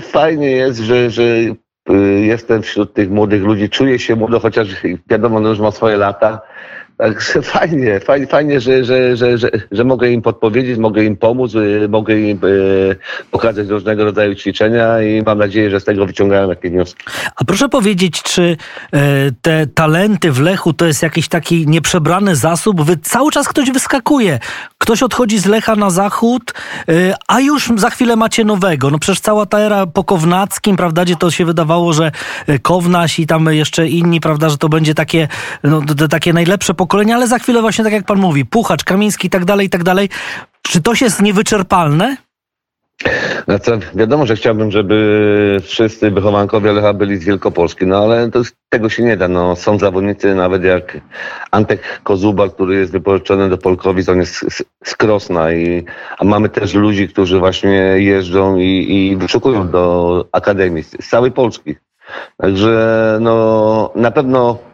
fajnie 0.02 0.52
jest, 0.52 0.80
że, 0.80 1.10
że 1.10 1.24
y, 1.24 1.56
jestem 2.20 2.62
wśród 2.62 2.94
tych 2.94 3.10
młodych 3.10 3.44
ludzi, 3.44 3.70
czuję 3.70 4.00
się 4.00 4.16
młodo, 4.16 4.39
chociaż 4.39 4.68
wiadomo, 5.10 5.39
no 5.39 5.50
już 5.50 5.60
ma 5.60 5.72
swoje 5.72 5.98
lata, 5.98 6.42
fajnie, 7.44 8.00
fajnie, 8.00 8.28
fajnie 8.28 8.62
że, 8.62 8.86
że, 8.86 9.18
że, 9.18 9.38
że, 9.38 9.50
że 9.72 9.84
mogę 9.84 10.10
im 10.10 10.22
podpowiedzieć, 10.22 10.78
mogę 10.78 11.04
im 11.04 11.18
pomóc, 11.18 11.56
y, 11.56 11.88
mogę 11.89 12.20
im 12.20 12.39
y, 12.44 12.96
pokazać 13.32 13.68
różnego 13.68 14.04
rodzaju 14.04 14.36
ćwiczenia 14.36 15.02
i 15.02 15.22
mam 15.26 15.38
nadzieję, 15.38 15.70
że 15.70 15.80
z 15.80 15.84
tego 15.84 16.06
wyciągają 16.06 16.50
jakieś 16.50 16.72
wnioski. 16.72 17.04
A 17.36 17.44
proszę 17.44 17.70
powiedzieć, 17.70 18.24
czy 18.24 18.58
e, 18.94 19.00
te 19.42 19.68
talenty 19.68 20.32
w 20.32 20.39
Lechu 20.39 20.74
to 20.74 20.86
jest 20.86 21.04
jakiś 21.04 21.28
taki 21.28 21.68
nieprzebrany 21.68 22.36
zasób? 22.36 22.82
Wy, 22.82 22.98
cały 22.98 23.32
czas 23.32 23.48
ktoś 23.48 23.72
wyskakuje. 23.72 24.39
Ktoś 24.78 25.04
odchodzi 25.04 25.39
z 25.39 25.46
Lecha 25.46 25.76
na 25.76 25.89
zachód, 25.89 26.54
e, 26.89 27.16
a 27.28 27.39
już 27.39 27.70
za 27.76 27.89
chwilę 27.89 28.16
macie 28.16 28.46
nowego. 28.46 28.89
No 28.89 29.00
przecież 29.00 29.20
cała 29.20 29.46
ta 29.46 29.60
era 29.60 29.86
po 29.86 30.04
Kownackim, 30.04 30.76
prawda, 30.76 31.06
gdzie 31.06 31.16
to 31.16 31.32
się 31.32 31.46
wydawało, 31.46 31.94
że 31.94 32.12
e, 32.48 32.60
Kownaś 32.60 33.20
i 33.20 33.28
tam 33.28 33.54
jeszcze 33.54 33.88
inni, 33.88 34.20
prawda, 34.22 34.50
że 34.50 34.58
to 34.58 34.70
będzie 34.70 34.94
takie, 34.94 35.28
no, 35.63 35.82
takie 36.10 36.34
najlepsze 36.34 36.74
pokolenia, 36.94 37.16
ale 37.16 37.28
za 37.28 37.40
chwilę 37.40 37.62
właśnie 37.62 37.84
tak 37.84 37.94
jak 37.94 38.06
pan 38.06 38.20
mówi, 38.20 38.46
Puchacz, 38.46 38.84
Kamiński 38.84 39.28
i 39.28 39.30
tak 39.30 39.46
dalej, 39.46 39.68
i 39.68 39.70
tak 39.70 39.84
dalej. 39.84 40.10
Czy 40.62 40.82
to 40.82 40.94
jest 41.02 41.22
niewyczerpalne? 41.22 42.18
Znaczy, 43.46 43.80
wiadomo, 43.96 44.26
że 44.26 44.36
chciałbym, 44.36 44.72
żeby 44.72 45.58
wszyscy 45.64 46.12
wychowankowie 46.12 46.72
Lecha 46.72 46.94
byli 46.94 47.18
z 47.18 47.24
Wielkopolski, 47.24 47.86
no 47.88 48.04
ale 48.04 48.32
to, 48.32 48.42
tego 48.70 48.90
się 48.90 49.04
nie 49.04 49.18
da. 49.18 49.28
No, 49.28 49.56
są 49.56 49.80
zawodnicy 49.80 50.36
nawet 50.36 50.64
jak 50.64 50.98
Antek 51.52 52.02
Kozuba, 52.04 52.50
który 52.50 52.76
jest 52.76 52.92
wypożyczony 52.92 53.50
do 53.50 53.58
Polkowic, 53.58 54.10
on 54.10 54.18
jest 54.18 54.36
z, 54.36 54.64
z 54.84 54.96
Krosna 54.96 55.54
i 55.54 55.86
a 56.18 56.24
mamy 56.24 56.50
też 56.50 56.74
ludzi, 56.74 57.08
którzy 57.08 57.40
właśnie 57.40 57.72
jeżdżą 57.98 58.58
i, 58.58 58.88
i 58.90 59.18
wyszukują 59.18 59.70
do 59.70 60.26
Akademii 60.32 60.84
z 60.84 61.10
całej 61.10 61.32
Polski. 61.32 61.76
Także 62.38 63.18
no, 63.22 63.92
na 63.96 64.12
pewno 64.12 64.73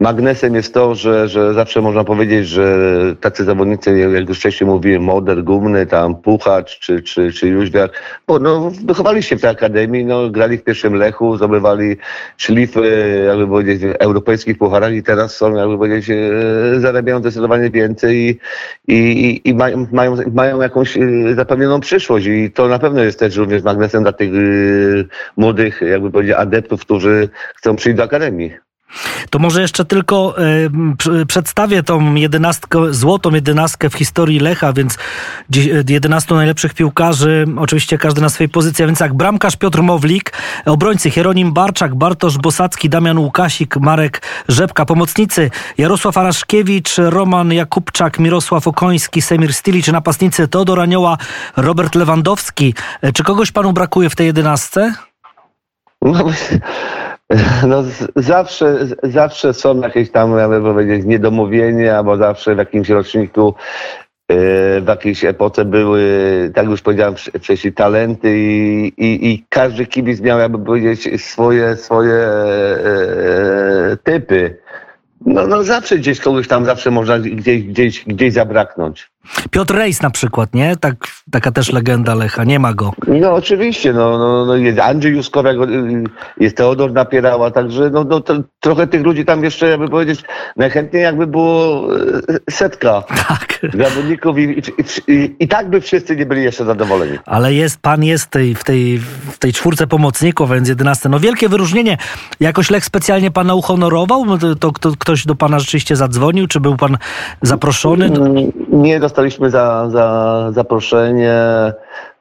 Magnesem 0.00 0.54
jest 0.54 0.74
to, 0.74 0.94
że, 0.94 1.28
że 1.28 1.54
zawsze 1.54 1.80
można 1.80 2.04
powiedzieć, 2.04 2.48
że 2.48 2.76
tacy 3.20 3.44
zawodnicy, 3.44 3.98
jak 3.98 4.28
już 4.28 4.38
wcześniej 4.38 4.70
mówiłem, 4.70 5.02
Moder, 5.02 5.44
Gumny, 5.44 5.86
tam 5.86 6.16
Puchacz 6.16 6.78
czy, 6.78 7.02
czy, 7.02 7.32
czy 7.32 7.48
Jóźwiak, 7.48 7.92
bo 8.26 8.38
no, 8.38 8.72
wychowali 8.84 9.22
się 9.22 9.36
w 9.36 9.40
tej 9.40 9.50
akademii, 9.50 10.04
no, 10.04 10.30
grali 10.30 10.58
w 10.58 10.64
pierwszym 10.64 10.94
Lechu, 10.94 11.36
zdobywali 11.36 11.96
szlify, 12.36 13.24
jakby 13.26 13.46
powiedzieć, 13.46 13.82
europejskich 13.98 14.58
pucharach 14.58 14.92
i 14.92 15.02
teraz 15.02 15.36
są, 15.36 15.54
jakby 15.54 15.78
powiedzieć, 15.78 16.10
e, 16.10 16.80
zarabiają 16.80 17.18
zdecydowanie 17.18 17.70
więcej 17.70 18.40
i, 18.88 18.94
i, 18.94 19.48
i 19.48 19.54
mają, 19.54 19.86
mają, 19.92 20.16
mają 20.34 20.60
jakąś 20.60 20.96
e, 20.96 21.00
zapewnioną 21.34 21.80
przyszłość 21.80 22.26
i 22.26 22.50
to 22.50 22.68
na 22.68 22.78
pewno 22.78 23.02
jest 23.02 23.18
też 23.18 23.36
również 23.36 23.62
magnesem 23.62 24.02
dla 24.02 24.12
tych 24.12 24.30
e, 24.30 24.38
młodych, 25.36 25.80
jakby 25.80 26.10
powiedzieć, 26.10 26.36
adeptów, 26.36 26.80
którzy 26.80 27.28
chcą 27.56 27.76
przyjść 27.76 27.96
do 27.96 28.02
akademii. 28.02 28.69
To 29.30 29.38
może 29.38 29.62
jeszcze 29.62 29.84
tylko 29.84 30.34
y, 31.22 31.26
przedstawię 31.26 31.82
tą 31.82 32.14
jedenastkę, 32.14 32.94
złotą 32.94 33.30
jedenastkę 33.30 33.90
w 33.90 33.94
historii 33.94 34.40
Lecha, 34.40 34.72
więc 34.72 34.98
11 35.88 36.34
najlepszych 36.34 36.74
piłkarzy, 36.74 37.46
oczywiście 37.58 37.98
każdy 37.98 38.20
na 38.20 38.28
swojej 38.28 38.48
pozycji, 38.48 38.84
a 38.84 38.86
więc 38.86 39.00
jak 39.00 39.14
bramkarz 39.14 39.56
Piotr 39.56 39.82
Mowlik, 39.82 40.32
obrońcy 40.66 41.10
Hieronim 41.10 41.52
Barczak, 41.52 41.94
Bartosz 41.94 42.38
Bosacki, 42.38 42.88
Damian 42.88 43.18
Łukasik, 43.18 43.76
Marek 43.76 44.22
Rzepka, 44.48 44.84
pomocnicy 44.86 45.50
Jarosław 45.78 46.18
Araszkiewicz, 46.18 46.96
Roman 46.98 47.52
Jakubczak, 47.52 48.18
Mirosław 48.18 48.66
Okoński, 48.66 49.22
Semir 49.22 49.54
Stilicz, 49.54 49.88
napastnicy 49.88 50.48
Teodor 50.48 50.80
Anioła, 50.80 51.18
Robert 51.56 51.94
Lewandowski. 51.94 52.74
E, 53.02 53.12
czy 53.12 53.24
kogoś 53.24 53.52
panu 53.52 53.72
brakuje 53.72 54.10
w 54.10 54.16
tej 54.16 54.26
jedenastce? 54.26 54.94
No, 56.02 56.24
no, 57.68 57.84
zawsze, 58.16 58.78
zawsze 59.02 59.54
są 59.54 59.80
jakieś 59.80 60.10
tam, 60.10 60.38
jakby 60.38 60.60
powiedzieć, 60.60 61.06
niedomówienia, 61.06 61.98
albo 61.98 62.16
zawsze 62.16 62.54
w 62.54 62.58
jakimś 62.58 62.88
roczniku, 62.88 63.54
e, 64.28 64.34
w 64.80 64.84
jakiejś 64.88 65.24
epoce 65.24 65.64
były, 65.64 66.02
tak 66.54 66.66
już 66.66 66.82
powiedziałem 66.82 67.14
wcześniej, 67.16 67.72
talenty 67.72 68.38
i, 68.38 68.92
i, 68.96 69.32
i 69.32 69.44
każdy 69.48 69.86
kibic 69.86 70.20
miał, 70.20 70.38
jakby 70.38 70.58
powiedzieć, 70.58 71.22
swoje, 71.22 71.76
swoje 71.76 72.14
e, 72.14 73.96
typy. 74.04 74.56
No, 75.26 75.46
no 75.46 75.62
zawsze 75.62 75.98
gdzieś 75.98 76.20
kogoś 76.20 76.48
tam 76.48 76.64
zawsze 76.64 76.90
można 76.90 77.18
gdzieś, 77.18 77.62
gdzieś, 77.62 78.04
gdzieś 78.04 78.32
zabraknąć. 78.32 79.10
Piotr 79.50 79.74
Rejs 79.74 80.02
na 80.02 80.10
przykład, 80.10 80.54
nie? 80.54 80.76
Tak, 80.76 80.94
taka 81.30 81.52
też 81.52 81.72
legenda 81.72 82.14
Lecha, 82.14 82.44
nie 82.44 82.58
ma 82.58 82.74
go. 82.74 82.92
No 83.06 83.32
oczywiście, 83.34 83.92
no, 83.92 84.18
no, 84.18 84.46
no 84.46 84.82
Andrzej 84.84 85.12
Juskowiak, 85.12 85.56
y, 85.56 86.04
jest 86.40 86.56
Teodor 86.56 86.92
Napierała, 86.92 87.50
także 87.50 87.90
no, 87.90 88.04
no 88.04 88.20
to, 88.20 88.34
trochę 88.60 88.86
tych 88.86 89.02
ludzi 89.02 89.24
tam 89.24 89.44
jeszcze, 89.44 89.68
jakby 89.68 89.88
powiedzieć, 89.88 90.22
najchętniej 90.56 91.02
jakby 91.02 91.26
było 91.26 91.86
y, 91.96 92.38
setka 92.50 93.02
Tak. 93.28 93.60
zawodników 93.78 94.38
i, 94.38 94.42
i, 94.42 95.12
i, 95.12 95.36
i 95.38 95.48
tak 95.48 95.70
by 95.70 95.80
wszyscy 95.80 96.16
nie 96.16 96.26
byli 96.26 96.42
jeszcze 96.42 96.64
zadowoleni. 96.64 97.18
Ale 97.26 97.54
jest, 97.54 97.80
pan 97.82 98.04
jest 98.04 98.30
tej, 98.30 98.54
w, 98.54 98.64
tej, 98.64 98.98
w 99.32 99.38
tej 99.38 99.52
czwórce 99.52 99.86
pomocników, 99.86 100.50
więc 100.50 100.68
11. 100.68 101.08
No 101.08 101.20
wielkie 101.20 101.48
wyróżnienie. 101.48 101.98
Jakoś 102.40 102.70
Lech 102.70 102.84
specjalnie 102.84 103.30
pana 103.30 103.54
uhonorował? 103.54 104.38
To, 104.38 104.54
to, 104.54 104.72
to 104.72 104.92
ktoś 104.98 105.26
do 105.26 105.34
pana 105.34 105.58
rzeczywiście 105.58 105.96
zadzwonił? 105.96 106.46
Czy 106.46 106.60
był 106.60 106.76
pan 106.76 106.96
zaproszony? 107.42 108.10
No, 108.10 108.28
Nie 108.68 109.00
dostaliśmy 109.20 109.50
za, 109.50 109.90
za 109.90 110.46
zaproszenie 110.52 111.34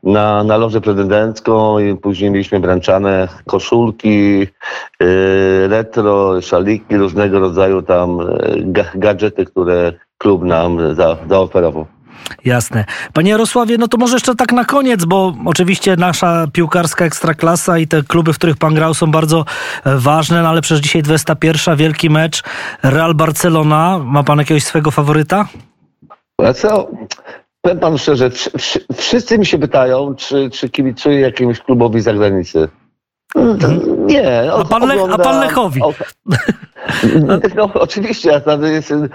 na, 0.04 0.44
na 0.44 0.58
lożę 0.58 0.82
prezydencką 0.82 1.80
i 1.80 1.96
później 1.96 2.32
mieliśmy 2.32 2.60
wręczane 2.60 3.28
koszulki, 3.46 4.40
yy, 4.40 5.68
retro, 5.68 6.42
szaliki, 6.42 6.98
różnego 6.98 7.40
rodzaju 7.40 7.82
tam 7.82 8.18
yy, 8.18 8.64
ga, 8.66 8.84
gadżety, 8.96 9.46
które 9.46 9.94
klub 10.18 10.44
nam 10.44 10.96
za, 10.96 11.18
zaoferował. 11.30 11.86
Jasne. 12.46 12.86
Panie 13.14 13.32
Jarosławie, 13.32 13.78
no 13.78 13.88
to 13.88 13.98
może 13.98 14.16
jeszcze 14.16 14.36
tak 14.36 14.52
na 14.52 14.66
koniec, 14.66 15.06
bo 15.06 15.34
oczywiście 15.46 15.96
nasza 15.96 16.48
piłkarska 16.54 17.06
ekstraklasa 17.06 17.78
i 17.78 17.88
te 17.88 18.04
kluby, 18.04 18.34
w 18.34 18.38
których 18.38 18.58
pan 18.58 18.74
grał 18.74 18.94
są 18.94 19.12
bardzo 19.12 19.46
e, 19.86 19.98
ważne, 19.98 20.42
no 20.42 20.50
ale 20.50 20.62
przecież 20.62 20.82
dzisiaj 20.82 21.04
21. 21.04 21.76
wielki 21.76 22.10
mecz 22.10 22.44
Real 22.84 23.14
Barcelona. 23.16 24.00
Ma 24.06 24.24
pan 24.24 24.40
jakiegoś 24.40 24.64
swego 24.64 24.92
faworyta? 24.92 25.46
A 26.48 26.54
co? 26.54 26.88
Powiem 27.62 27.80
panu 27.80 27.98
szczerze, 27.98 28.30
wsz- 28.30 28.52
wsz- 28.52 28.94
wszyscy 28.96 29.38
mi 29.40 29.46
się 29.46 29.58
pytają, 29.58 30.16
czy, 30.16 30.50
czy 30.50 30.70
kibicuję 30.70 31.20
jakiemuś 31.20 31.60
klubowi 31.60 32.02
z 32.02 32.04
zagranicy. 32.04 32.70
Nie. 33.98 34.52
A 34.54 34.66
pan 34.66 34.82
Lech- 34.84 35.14
a 35.14 35.18
pan 35.18 35.40
Lechowi? 35.40 35.82
o- 35.82 35.94
No, 37.56 37.70
oczywiście, 37.74 38.30
ja 38.30 38.40
tam 38.40 38.64
jestem 38.64 39.04
y, 39.04 39.10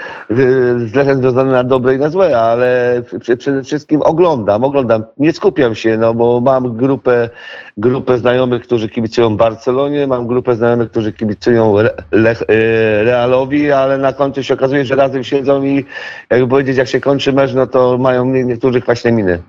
z 0.89 0.95
Lechem 0.95 1.19
związany 1.19 1.53
na 1.53 1.65
dobre 1.65 1.95
i 1.95 1.99
na 1.99 2.11
złe, 2.11 2.41
ale 2.41 3.03
przede 3.39 3.63
wszystkim 3.63 4.03
oglądam, 4.03 4.65
oglądam. 4.65 5.05
Nie 5.19 5.33
skupiam 5.33 5.75
się, 5.75 5.97
no 5.99 6.15
bo 6.15 6.41
mam 6.41 6.77
grupę, 6.77 7.31
grupę 7.77 8.19
znajomych, 8.19 8.63
którzy 8.63 8.89
kibicują 8.89 9.37
Barcelonie, 9.37 10.07
mam 10.07 10.27
grupę 10.27 10.57
znajomych, 10.57 10.91
którzy 10.91 11.13
kibicują 11.13 11.79
Re- 11.79 11.95
Lech, 12.13 12.43
y, 12.43 12.45
Realowi, 13.05 13.73
ale 13.73 13.99
na 13.99 14.13
końcu 14.13 14.43
się 14.43 14.55
okazuje, 14.55 14.85
że 14.85 14.95
razem 14.95 15.25
siedzą 15.25 15.63
i 15.63 15.85
jakby 16.31 16.49
powiedzieć, 16.49 16.77
jak 16.77 16.89
się 16.89 17.01
kończy 17.01 17.33
mecz, 17.33 17.55
no 17.55 17.67
to 17.67 17.99
mają 17.99 18.25
nie- 18.25 18.45
niektórzy 18.45 18.81
kwaśne 18.81 19.13
miny. 19.13 19.43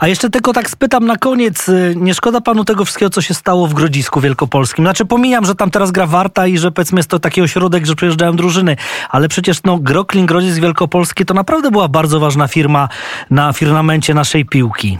A 0.00 0.08
jeszcze 0.08 0.30
tylko 0.30 0.52
tak 0.52 0.70
spytam 0.70 1.06
na 1.06 1.16
koniec, 1.16 1.68
y, 1.68 1.94
nie 1.96 2.14
szkoda 2.14 2.40
panu 2.40 2.64
tego 2.64 2.84
wszystkiego, 2.84 3.10
co 3.10 3.22
się 3.22 3.34
stało 3.34 3.66
w 3.66 3.74
Grodzisku 3.74 4.20
Wielkopolskim? 4.20 4.84
Znaczy 4.84 5.04
pomijam, 5.04 5.44
że 5.44 5.54
tam 5.54 5.70
teraz 5.70 5.90
gra 5.90 6.06
Warta 6.06 6.46
i 6.46 6.58
że 6.58 6.70
powiedzmy 6.72 6.98
jest 6.98 7.10
to 7.10 7.19
taki 7.20 7.42
ośrodek, 7.42 7.86
że 7.86 7.94
przyjeżdżają 7.94 8.36
drużyny, 8.36 8.76
ale 9.10 9.28
przecież 9.28 9.62
no 9.64 9.78
Groklin 9.78 10.26
Grodzisk 10.26 10.60
Wielkopolski 10.60 11.24
to 11.24 11.34
naprawdę 11.34 11.70
była 11.70 11.88
bardzo 11.88 12.20
ważna 12.20 12.48
firma 12.48 12.88
na 13.30 13.52
firmamencie 13.52 14.14
naszej 14.14 14.44
piłki. 14.44 14.98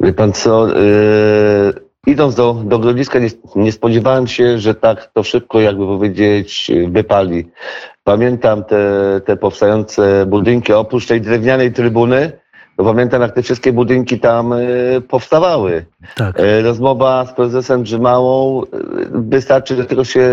Wie 0.00 0.12
pan 0.12 0.32
co, 0.32 0.68
yy, 0.68 0.74
idąc 2.06 2.34
do, 2.34 2.54
do 2.64 2.78
Grodziska 2.78 3.18
nie, 3.18 3.28
nie 3.56 3.72
spodziewałem 3.72 4.26
się, 4.26 4.58
że 4.58 4.74
tak 4.74 5.10
to 5.12 5.22
szybko, 5.22 5.60
jakby 5.60 5.86
powiedzieć, 5.86 6.70
wypali. 6.88 7.50
Pamiętam 8.04 8.64
te, 8.64 9.20
te 9.24 9.36
powstające 9.36 10.26
budynki, 10.26 10.72
oprócz 10.72 11.06
tej 11.06 11.20
drewnianej 11.20 11.72
trybuny, 11.72 12.32
to 12.76 12.84
pamiętam 12.84 13.22
jak 13.22 13.34
te 13.34 13.42
wszystkie 13.42 13.72
budynki 13.72 14.20
tam 14.20 14.50
yy, 14.50 15.00
powstawały. 15.00 15.84
Tak. 16.16 16.38
Yy, 16.38 16.62
rozmowa 16.62 17.26
z 17.26 17.32
prezesem 17.32 17.82
Grzymałą, 17.82 18.62
yy, 18.62 19.08
wystarczy, 19.12 19.76
że 19.76 19.84
tylko 19.84 20.04
się 20.04 20.30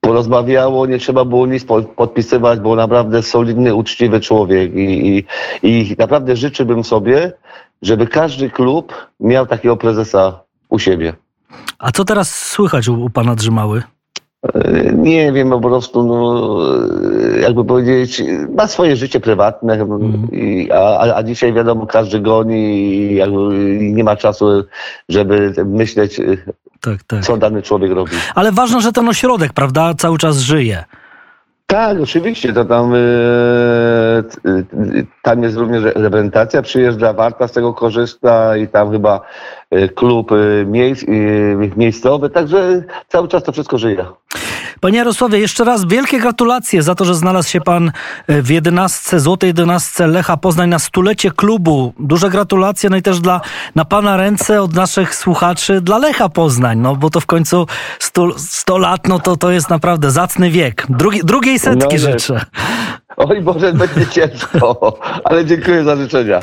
porozmawiało, 0.00 0.86
nie 0.86 0.98
trzeba 0.98 1.24
było 1.24 1.46
nic 1.46 1.64
po- 1.64 1.82
podpisywać, 1.82 2.60
był 2.60 2.76
naprawdę 2.76 3.22
solidny, 3.22 3.74
uczciwy 3.74 4.20
człowiek 4.20 4.74
i, 4.74 5.16
i, 5.16 5.24
i 5.62 5.96
naprawdę 5.98 6.36
życzyłbym 6.36 6.84
sobie, 6.84 7.32
żeby 7.82 8.06
każdy 8.06 8.50
klub 8.50 9.06
miał 9.20 9.46
takiego 9.46 9.76
prezesa 9.76 10.40
u 10.68 10.78
siebie. 10.78 11.12
A 11.78 11.92
co 11.92 12.04
teraz 12.04 12.34
słychać 12.34 12.88
u, 12.88 13.04
u 13.04 13.10
pana 13.10 13.34
Drzymały? 13.34 13.82
Nie 14.94 15.32
wiem, 15.32 15.50
po 15.50 15.60
prostu, 15.60 16.04
no, 16.04 16.46
jakby 17.40 17.64
powiedzieć, 17.64 18.22
ma 18.56 18.66
swoje 18.66 18.96
życie 18.96 19.20
prywatne, 19.20 19.86
i, 20.32 20.68
a, 20.72 21.14
a- 21.16 21.22
dzisiaj 21.22 21.52
wiadomo, 21.52 21.86
każdy 21.86 22.20
goni 22.20 22.94
i 23.12 23.92
nie 23.92 24.04
ma 24.04 24.16
czasu, 24.16 24.64
żeby 25.08 25.52
myśleć, 25.64 26.20
Tak, 26.80 27.02
tak. 27.06 27.22
co 27.24 27.36
dany 27.36 27.62
człowiek 27.62 27.92
robi. 27.92 28.12
Ale 28.34 28.52
ważne, 28.52 28.80
że 28.80 28.92
ten 28.92 29.08
ośrodek, 29.08 29.52
prawda, 29.52 29.94
cały 29.94 30.18
czas 30.18 30.38
żyje. 30.38 30.84
Tak, 31.66 32.00
oczywiście, 32.00 32.52
to 32.52 32.64
tam, 32.64 32.94
e, 32.94 32.98
tam 35.22 35.42
jest 35.42 35.56
również 35.56 35.82
reprezentacja, 35.84 36.62
przyjeżdża 36.62 37.12
Warta 37.12 37.48
z 37.48 37.52
tego 37.52 37.74
korzysta 37.74 38.56
i 38.56 38.68
tam 38.68 38.90
chyba 38.90 39.20
klub 39.94 40.32
e, 40.32 40.36
miejsc, 40.66 41.02
e, 41.02 41.06
miejscowy, 41.76 42.30
także 42.30 42.82
cały 43.08 43.28
czas 43.28 43.42
to 43.44 43.52
wszystko 43.52 43.78
żyje. 43.78 44.06
Panie 44.80 44.98
Jarosławie, 44.98 45.38
jeszcze 45.38 45.64
raz 45.64 45.84
wielkie 45.84 46.20
gratulacje 46.20 46.82
za 46.82 46.94
to, 46.94 47.04
że 47.04 47.14
znalazł 47.14 47.48
się 47.50 47.60
pan 47.60 47.92
w 48.28 48.50
jedenastce, 48.50 49.20
złotej 49.20 49.48
jedenastce 49.48 50.06
Lecha 50.06 50.36
Poznań 50.36 50.68
na 50.70 50.78
stulecie 50.78 51.30
klubu. 51.30 51.92
Duże 51.98 52.30
gratulacje, 52.30 52.90
no 52.90 52.96
i 52.96 53.02
też 53.02 53.20
dla, 53.20 53.40
na 53.74 53.84
pana 53.84 54.16
ręce 54.16 54.62
od 54.62 54.74
naszych 54.74 55.14
słuchaczy 55.14 55.80
dla 55.80 55.98
Lecha 55.98 56.28
Poznań, 56.28 56.78
no 56.78 56.96
bo 56.96 57.10
to 57.10 57.20
w 57.20 57.26
końcu 57.26 57.66
100, 57.98 58.38
100 58.38 58.78
lat, 58.78 59.08
no 59.08 59.18
to 59.18 59.36
to 59.36 59.50
jest 59.50 59.70
naprawdę 59.70 60.10
zacny 60.10 60.50
wiek. 60.50 60.86
Drugi, 60.88 61.20
drugiej 61.24 61.58
setki 61.58 61.94
No, 61.94 61.98
że- 61.98 62.12
życzę. 62.12 62.40
Oj 63.16 63.40
Boże, 63.42 63.72
będzie 63.72 64.06
ciężko, 64.06 64.98
ale 65.24 65.44
dziękuję 65.44 65.84
za 65.84 65.96
życzenia. 65.96 66.40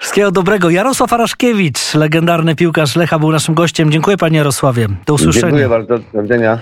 Wszystkiego 0.00 0.30
dobrego. 0.30 0.70
Jarosław 0.70 1.12
Araszkiewicz, 1.12 1.94
legendarny 1.94 2.54
piłkarz 2.56 2.96
Lecha, 2.96 3.18
był 3.18 3.32
naszym 3.32 3.54
gościem. 3.54 3.90
Dziękuję 3.90 4.16
panie 4.16 4.38
Jarosławie. 4.38 4.88
Do 5.06 5.14
usłyszenia. 5.14 5.46
Dziękuję 5.46 5.68
bardzo, 5.68 5.98
do 6.14 6.22
widzenia. 6.22 6.58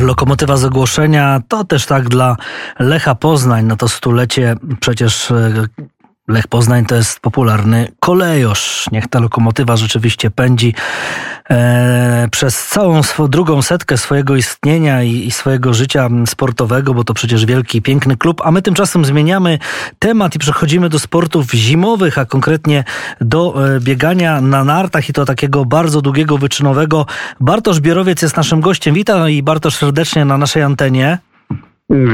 Lokomotywa 0.00 0.56
z 0.56 0.64
ogłoszenia 0.64 1.42
to 1.48 1.64
też 1.64 1.86
tak 1.86 2.08
dla 2.08 2.36
Lecha 2.78 3.14
Poznań. 3.14 3.64
No 3.64 3.76
to 3.76 3.88
stulecie 3.88 4.54
przecież 4.80 5.30
e, 5.30 5.52
Lech 6.28 6.46
Poznań 6.46 6.86
to 6.86 6.94
jest 6.94 7.20
popularny 7.20 7.88
kolejosz. 8.00 8.86
Niech 8.92 9.08
ta 9.08 9.20
lokomotywa 9.20 9.76
rzeczywiście 9.76 10.30
pędzi 10.30 10.74
e, 11.50 12.28
przez 12.30 12.66
całą 12.66 13.02
swo, 13.02 13.28
drugą 13.28 13.62
setkę 13.62 13.98
swojego 13.98 14.36
istnienia 14.36 15.02
i, 15.02 15.26
i 15.26 15.30
swojego 15.30 15.74
życia 15.74 16.08
sportowego, 16.26 16.94
bo 16.94 17.04
to 17.04 17.14
przecież 17.14 17.46
wielki, 17.46 17.82
piękny 17.82 18.16
klub. 18.16 18.40
A 18.44 18.50
my 18.50 18.62
tymczasem 18.62 19.04
zmieniamy 19.04 19.58
temat 19.98 20.34
i 20.34 20.38
przechodzimy 20.38 20.88
do 20.88 20.98
sportów 20.98 21.50
zimowych, 21.52 22.18
a 22.18 22.24
konkretnie 22.24 22.84
do 23.20 23.74
e, 23.76 23.80
biegania 23.80 24.40
na 24.40 24.64
nartach 24.64 25.08
i 25.08 25.12
to 25.12 25.24
takiego 25.24 25.64
bardzo 25.64 26.02
długiego, 26.02 26.38
wyczynowego. 26.38 27.06
Bartosz 27.40 27.80
Biorowiec 27.80 28.22
jest 28.22 28.36
naszym 28.36 28.60
gościem. 28.60 28.94
Witam 28.94 29.30
i 29.30 29.42
Bartosz 29.42 29.76
serdecznie 29.76 30.24
na 30.24 30.38
naszej 30.38 30.62
antenie. 30.62 31.18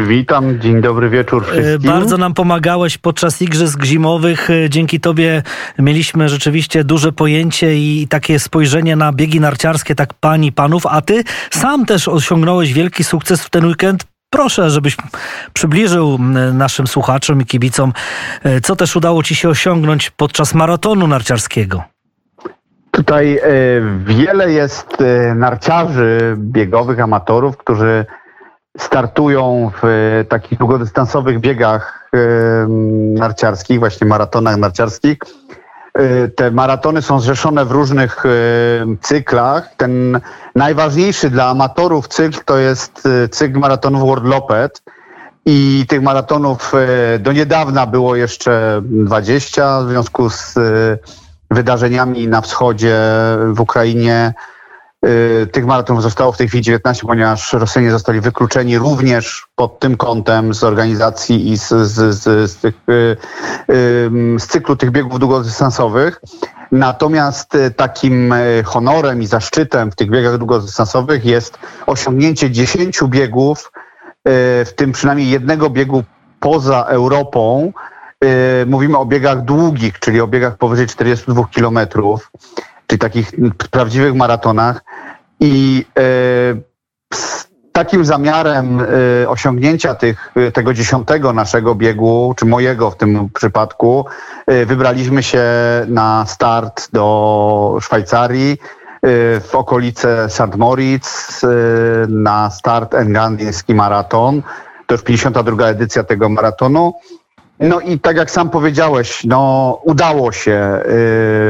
Witam, 0.09 0.61
dzień 0.61 0.81
dobry 0.81 1.11
wieczór 1.11 1.43
E, 1.43 1.47
wszystkim. 1.53 1.91
Bardzo 1.91 2.17
nam 2.17 2.35
pomagałeś 2.35 2.99
podczas 2.99 3.43
igrzysk 3.43 3.85
zimowych. 3.85 4.51
E, 4.51 4.71
Dzięki 4.71 5.01
tobie 5.01 5.43
mieliśmy 5.79 6.29
rzeczywiście 6.29 6.85
duże 6.85 7.13
pojęcie 7.13 7.77
i 7.77 8.07
takie 8.11 8.39
spojrzenie 8.39 8.97
na 8.97 9.13
biegi 9.13 9.41
narciarskie, 9.41 9.95
tak 9.95 10.15
pani, 10.15 10.53
panów, 10.53 10.87
a 10.87 11.01
ty 11.01 11.25
sam 11.51 11.87
też 11.87 12.09
osiągnąłeś 12.09 12.73
wielki 12.73 13.05
sukces 13.05 13.43
w 13.43 13.51
ten 13.51 13.67
weekend. 13.67 14.05
Proszę, 14.31 14.71
żebyś 14.71 14.97
przybliżył 15.53 16.19
naszym 16.53 16.87
słuchaczom 16.87 17.41
i 17.43 17.45
kibicom, 17.45 17.93
e, 18.45 18.61
co 18.61 18.77
też 18.77 18.97
udało 18.97 19.23
ci 19.23 19.35
się 19.35 19.49
osiągnąć 19.49 20.11
podczas 20.11 20.55
maratonu 20.55 21.07
narciarskiego. 21.07 21.83
Tutaj 22.91 23.41
wiele 24.07 24.53
jest 24.53 24.97
narciarzy 25.35 26.37
biegowych, 26.39 27.01
amatorów, 27.01 27.57
którzy 27.57 28.07
startują 28.79 29.71
w 29.83 29.85
e, 29.85 30.25
takich 30.25 30.59
długodystansowych 30.59 31.41
biegach 31.41 32.09
e, 32.15 32.19
narciarskich, 33.19 33.79
właśnie 33.79 34.07
maratonach 34.07 34.57
narciarskich. 34.57 35.19
E, 35.95 36.29
Te 36.29 36.51
maratony 36.51 37.03
są 37.03 37.21
zrzeszone 37.21 37.65
w 37.65 37.71
różnych 37.71 38.25
cyklach. 39.01 39.75
Ten 39.77 40.21
najważniejszy 40.55 41.31
dla 41.31 41.47
amatorów 41.47 42.09
cykl 42.09 42.41
to 42.45 42.59
jest 42.59 43.09
cykl 43.31 43.59
maratonów 43.59 44.03
World 44.03 44.25
Lopet. 44.25 44.83
I 45.47 45.85
tych 45.89 46.03
maratonów 46.03 46.73
do 47.19 47.33
niedawna 47.33 47.87
było 47.87 48.17
jeszcze 48.17 48.83
20 48.85 49.83
w 49.83 49.89
związku 49.89 50.31
z 50.31 50.55
wydarzeniami 51.51 52.29
na 52.29 52.41
wschodzie, 52.41 52.97
w 53.53 53.61
Ukrainie. 53.61 54.35
Tych 55.53 55.67
maratonów 55.67 56.03
zostało 56.03 56.33
w 56.33 56.37
tej 56.37 56.49
chwili 56.49 56.63
19, 56.63 57.07
ponieważ 57.07 57.53
Rosjanie 57.53 57.91
zostali 57.91 58.21
wykluczeni 58.21 58.79
również 58.79 59.47
pod 59.55 59.79
tym 59.79 59.97
kątem 59.97 60.55
z 60.55 60.65
organizacji 60.65 61.53
i 61.53 61.59
z, 61.59 61.69
z, 61.69 62.15
z, 62.15 62.51
z, 62.51 62.57
tych, 62.57 62.75
z 64.39 64.47
cyklu 64.47 64.77
tych 64.77 64.91
biegów 64.91 65.19
długodystansowych. 65.19 66.21
Natomiast 66.73 67.53
takim 67.77 68.35
honorem 68.65 69.23
i 69.23 69.27
zaszczytem 69.27 69.91
w 69.91 69.97
tych 69.97 70.11
biegach 70.11 70.39
długodystansowych 70.39 71.25
jest 71.25 71.59
osiągnięcie 71.87 72.51
10 72.51 73.01
biegów, 73.09 73.73
w 74.65 74.71
tym 74.77 74.93
przynajmniej 74.93 75.31
jednego 75.31 75.71
biegu 75.71 76.05
poza 76.41 76.85
Europą. 76.85 77.73
Mówimy 78.67 78.99
o 78.99 79.07
biegach 79.07 79.45
długich, 79.45 79.99
czyli 79.99 80.21
o 80.21 80.27
biegach 80.27 80.57
powyżej 80.57 80.87
42 80.87 81.45
kilometrów 81.51 82.31
czyli 82.95 82.99
takich 82.99 83.33
prawdziwych 83.71 84.15
maratonach. 84.15 84.85
I 85.41 85.87
e, 85.99 86.03
z 87.15 87.49
takim 87.73 88.05
zamiarem 88.05 88.81
e, 88.81 89.29
osiągnięcia 89.29 89.95
tych, 89.95 90.33
tego 90.53 90.75
dziesiątego 90.75 91.33
naszego 91.33 91.75
biegu, 91.75 92.35
czy 92.37 92.47
mojego 92.47 92.91
w 92.91 92.97
tym 92.97 93.29
przypadku, 93.35 94.07
e, 94.47 94.67
wybraliśmy 94.67 95.23
się 95.23 95.43
na 95.89 96.27
start 96.27 96.89
do 96.93 97.79
Szwajcarii 97.81 98.59
w 99.41 99.55
okolice 99.55 100.31
St. 100.31 100.57
Moritz 100.57 101.41
na 102.09 102.51
start 102.51 102.95
Engadinski 102.95 103.75
Maraton. 103.75 104.43
To 104.87 104.95
już 104.95 105.03
52. 105.03 105.67
edycja 105.67 106.05
tego 106.05 106.29
maratonu. 106.29 106.95
No 107.61 107.81
i 107.81 107.99
tak 108.01 108.17
jak 108.17 108.31
sam 108.31 108.51
powiedziałeś, 108.51 109.25
no 109.25 109.81
udało 109.85 110.33
się. 110.33 110.81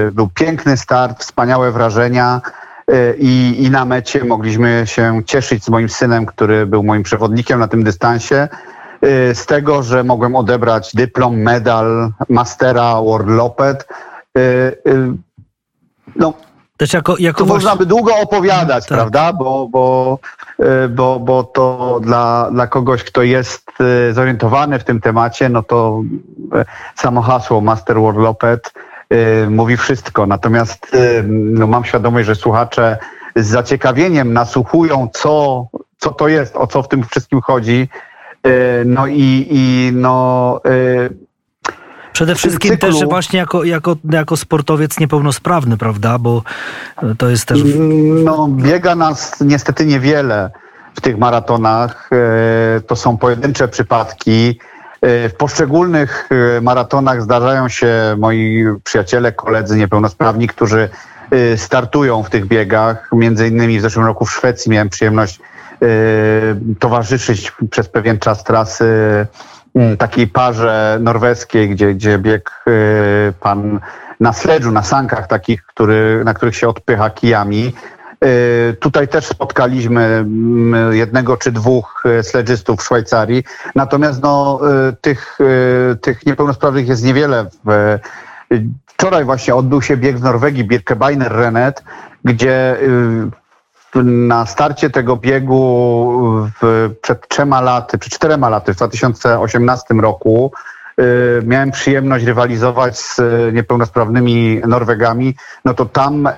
Y, 0.08 0.12
był 0.12 0.28
piękny 0.28 0.76
start, 0.76 1.20
wspaniałe 1.20 1.72
wrażenia. 1.72 2.40
Y, 2.90 3.16
I, 3.18 3.62
I 3.64 3.70
na 3.70 3.84
mecie 3.84 4.24
mogliśmy 4.24 4.82
się 4.86 5.22
cieszyć 5.26 5.64
z 5.64 5.68
moim 5.68 5.88
synem, 5.88 6.26
który 6.26 6.66
był 6.66 6.82
moim 6.82 7.02
przewodnikiem 7.02 7.60
na 7.60 7.68
tym 7.68 7.84
dystansie, 7.84 8.48
y, 9.04 9.34
z 9.34 9.46
tego, 9.46 9.82
że 9.82 10.04
mogłem 10.04 10.36
odebrać 10.36 10.94
dyplom, 10.94 11.36
medal 11.36 12.12
Mastera 12.28 12.94
World 13.02 13.28
Lopet. 13.28 13.88
No, 16.16 16.32
też 16.76 16.92
jako, 16.92 17.16
jako 17.18 17.38
tu 17.38 17.46
właśnie... 17.46 17.64
można 17.64 17.76
by 17.78 17.86
długo 17.86 18.16
opowiadać, 18.16 18.86
tak. 18.86 18.98
prawda? 18.98 19.32
Bo, 19.32 19.68
bo, 19.70 20.18
e, 20.58 20.88
bo, 20.88 21.20
bo 21.20 21.44
to 21.44 22.00
dla, 22.02 22.50
dla 22.52 22.66
kogoś, 22.66 23.04
kto 23.04 23.22
jest 23.22 23.68
e, 23.80 24.12
zorientowany 24.12 24.78
w 24.78 24.84
tym 24.84 25.00
temacie, 25.00 25.48
no 25.48 25.62
to 25.62 26.02
e, 26.54 26.64
samo 26.94 27.22
hasło 27.22 27.60
Master 27.60 27.96
World 27.96 28.20
Lopet 28.20 28.72
mówi 29.48 29.76
wszystko. 29.76 30.26
Natomiast 30.26 30.96
no, 31.28 31.66
mam 31.66 31.84
świadomość, 31.84 32.26
że 32.26 32.34
słuchacze 32.34 32.98
z 33.36 33.46
zaciekawieniem 33.46 34.32
nasłuchują, 34.32 35.08
co, 35.12 35.66
co 35.98 36.10
to 36.10 36.28
jest, 36.28 36.56
o 36.56 36.66
co 36.66 36.82
w 36.82 36.88
tym 36.88 37.04
wszystkim 37.04 37.40
chodzi. 37.40 37.88
No 38.84 39.06
i, 39.06 39.46
i 39.50 39.90
no, 39.92 40.60
Przede 42.14 42.34
wszystkim 42.34 42.70
cyklu... 42.70 42.92
też 42.92 43.08
właśnie 43.08 43.38
jako, 43.38 43.64
jako, 43.64 43.96
jako 44.10 44.36
sportowiec 44.36 45.00
niepełnosprawny, 45.00 45.76
prawda? 45.76 46.18
Bo 46.18 46.42
to 47.18 47.30
jest 47.30 47.46
też. 47.46 47.60
No, 48.24 48.48
biega 48.48 48.94
nas 48.94 49.40
niestety 49.40 49.86
niewiele 49.86 50.50
w 50.94 51.00
tych 51.00 51.18
maratonach. 51.18 52.10
E, 52.12 52.80
to 52.80 52.96
są 52.96 53.16
pojedyncze 53.16 53.68
przypadki. 53.68 54.60
E, 55.00 55.28
w 55.28 55.34
poszczególnych 55.34 56.28
e, 56.56 56.60
maratonach 56.60 57.22
zdarzają 57.22 57.68
się 57.68 58.16
moi 58.18 58.64
przyjaciele, 58.84 59.32
koledzy 59.32 59.76
niepełnosprawni, 59.76 60.48
którzy 60.48 60.88
startują 61.56 62.22
w 62.22 62.30
tych 62.30 62.46
biegach. 62.46 63.10
Między 63.12 63.48
innymi 63.48 63.78
w 63.78 63.82
zeszłym 63.82 64.06
roku 64.06 64.24
w 64.24 64.32
Szwecji 64.32 64.70
miałem 64.70 64.88
przyjemność 64.88 65.40
towarzyszyć 66.78 67.52
przez 67.70 67.88
pewien 67.88 68.18
czas 68.18 68.44
trasy 68.44 68.86
takiej 69.98 70.26
parze 70.26 70.98
norweskiej, 71.00 71.68
gdzie, 71.68 71.94
gdzie 71.94 72.18
biegł 72.18 72.50
y, 72.68 73.32
pan 73.40 73.80
na 74.20 74.32
sledżu, 74.32 74.72
na 74.72 74.82
sankach 74.82 75.26
takich, 75.26 75.66
który, 75.66 76.22
na 76.24 76.34
których 76.34 76.56
się 76.56 76.68
odpycha 76.68 77.10
kijami. 77.10 77.72
Y, 78.24 78.76
tutaj 78.80 79.08
też 79.08 79.26
spotkaliśmy 79.26 80.02
mm, 80.02 80.94
jednego 80.94 81.36
czy 81.36 81.52
dwóch 81.52 82.02
y, 82.06 82.22
sledżystów 82.22 82.80
w 82.80 82.84
Szwajcarii. 82.84 83.44
Natomiast 83.74 84.22
no, 84.22 84.60
tych, 85.00 85.38
tych 86.00 86.26
niepełnosprawnych 86.26 86.88
jest 86.88 87.04
niewiele. 87.04 87.46
Wczoraj 88.86 89.24
właśnie 89.24 89.54
odbył 89.54 89.82
się 89.82 89.96
bieg 89.96 90.18
w 90.18 90.22
Norwegii, 90.22 90.64
Birkebeiner 90.64 91.32
Rennet, 91.32 91.84
gdzie 92.24 92.76
na 94.02 94.46
starcie 94.46 94.90
tego 94.90 95.16
biegu 95.16 96.48
w, 96.62 96.90
przed 97.02 97.28
trzema 97.28 97.60
laty, 97.60 97.98
czy 97.98 98.10
czterema 98.10 98.48
laty, 98.48 98.72
w 98.72 98.76
2018 98.76 99.94
roku, 99.94 100.52
y, 101.00 101.42
miałem 101.46 101.70
przyjemność 101.70 102.24
rywalizować 102.24 102.98
z 102.98 103.20
niepełnosprawnymi 103.54 104.60
Norwegami, 104.66 105.34
no 105.64 105.74
to 105.74 105.86
tam 105.86 106.26
y, 106.26 106.32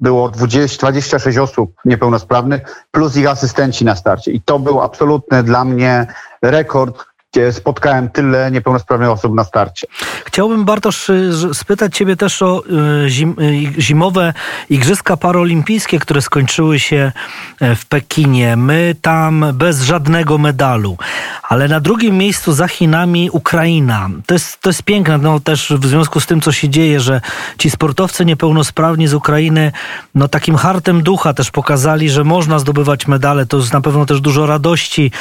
było 0.00 0.28
20, 0.28 0.78
26 0.78 1.38
osób 1.38 1.72
niepełnosprawnych 1.84 2.86
plus 2.90 3.16
ich 3.16 3.28
asystenci 3.28 3.84
na 3.84 3.96
starcie. 3.96 4.32
I 4.32 4.40
to 4.40 4.58
był 4.58 4.80
absolutny 4.80 5.42
dla 5.42 5.64
mnie 5.64 6.06
rekord, 6.42 7.04
gdzie 7.32 7.52
spotkałem 7.52 8.08
tyle 8.08 8.50
niepełnosprawnych 8.50 9.10
osób 9.10 9.34
na 9.34 9.44
starcie. 9.44 9.86
Chciałbym, 10.24 10.64
Bartosz, 10.64 11.08
y, 11.10 11.32
spytać 11.52 11.96
Ciebie 11.96 12.16
też 12.16 12.42
o 12.42 12.62
y, 13.04 13.10
zim, 13.10 13.36
y, 13.40 13.82
zimowe 13.82 14.32
Igrzyska 14.70 15.16
Paralimpijskie, 15.16 15.98
które 15.98 16.22
skończyły 16.22 16.78
się 16.78 17.12
e, 17.60 17.76
w 17.76 17.86
Pekinie. 17.86 18.56
My 18.56 18.96
tam 19.02 19.44
bez 19.54 19.82
żadnego 19.82 20.38
medalu, 20.38 20.96
ale 21.42 21.68
na 21.68 21.80
drugim 21.80 22.18
miejscu 22.18 22.52
za 22.52 22.68
Chinami 22.68 23.30
Ukraina. 23.32 24.08
To 24.26 24.34
jest, 24.34 24.60
to 24.60 24.70
jest 24.70 24.82
piękne, 24.82 25.18
no 25.18 25.40
też 25.40 25.72
w 25.78 25.86
związku 25.86 26.20
z 26.20 26.26
tym, 26.26 26.40
co 26.40 26.52
się 26.52 26.68
dzieje, 26.68 27.00
że 27.00 27.20
ci 27.58 27.70
sportowcy 27.70 28.24
niepełnosprawni 28.24 29.08
z 29.08 29.14
Ukrainy, 29.14 29.72
no 30.14 30.28
takim 30.28 30.56
hartem 30.56 31.02
ducha 31.02 31.34
też 31.34 31.50
pokazali, 31.50 32.10
że 32.10 32.24
można 32.24 32.58
zdobywać 32.58 33.06
medale. 33.06 33.46
To 33.46 33.56
jest 33.56 33.72
na 33.72 33.80
pewno 33.80 34.06
też 34.06 34.20
dużo 34.20 34.46
radości 34.46 35.12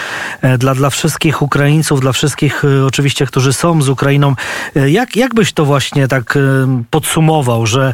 e, 0.41 0.57
dla, 0.57 0.75
dla 0.75 0.89
wszystkich 0.89 1.41
Ukraińców, 1.41 1.98
dla 1.99 2.11
wszystkich 2.11 2.65
e, 2.65 2.85
oczywiście, 2.85 3.25
którzy 3.25 3.53
są 3.53 3.81
z 3.81 3.89
Ukrainą. 3.89 4.35
E, 4.75 4.89
jak, 4.89 5.15
jak 5.15 5.35
byś 5.35 5.53
to 5.53 5.65
właśnie 5.65 6.07
tak 6.07 6.37
e, 6.37 6.39
podsumował, 6.89 7.65
że, 7.65 7.93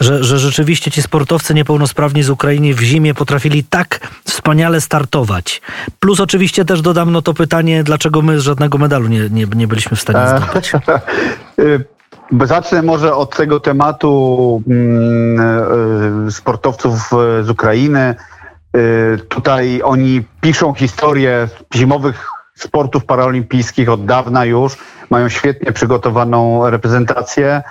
że, 0.00 0.24
że 0.24 0.38
rzeczywiście 0.38 0.90
ci 0.90 1.02
sportowcy 1.02 1.54
niepełnosprawni 1.54 2.22
z 2.22 2.30
Ukrainy 2.30 2.74
w 2.74 2.80
zimie 2.80 3.14
potrafili 3.14 3.64
tak 3.64 4.00
wspaniale 4.24 4.80
startować? 4.80 5.62
Plus 6.00 6.20
oczywiście 6.20 6.64
też 6.64 6.82
dodam 6.82 7.12
no 7.12 7.22
to 7.22 7.34
pytanie, 7.34 7.84
dlaczego 7.84 8.22
my 8.22 8.40
żadnego 8.40 8.78
medalu 8.78 9.08
nie, 9.08 9.30
nie, 9.30 9.46
nie 9.54 9.66
byliśmy 9.66 9.96
w 9.96 10.00
stanie 10.00 10.40
zdobyć? 10.42 10.72
Zacznę 12.44 12.82
może 12.82 13.14
od 13.14 13.36
tego 13.36 13.60
tematu 13.60 14.62
mm, 14.68 16.32
sportowców 16.32 17.10
z 17.42 17.50
Ukrainy. 17.50 18.14
Tutaj 19.28 19.80
oni 19.84 20.24
piszą 20.40 20.74
historię 20.74 21.48
zimowych 21.74 22.33
sportów 22.54 23.04
paraolimpijskich 23.04 23.88
od 23.88 24.04
dawna 24.04 24.44
już, 24.44 24.76
mają 25.10 25.28
świetnie 25.28 25.72
przygotowaną 25.72 26.70
reprezentację, 26.70 27.62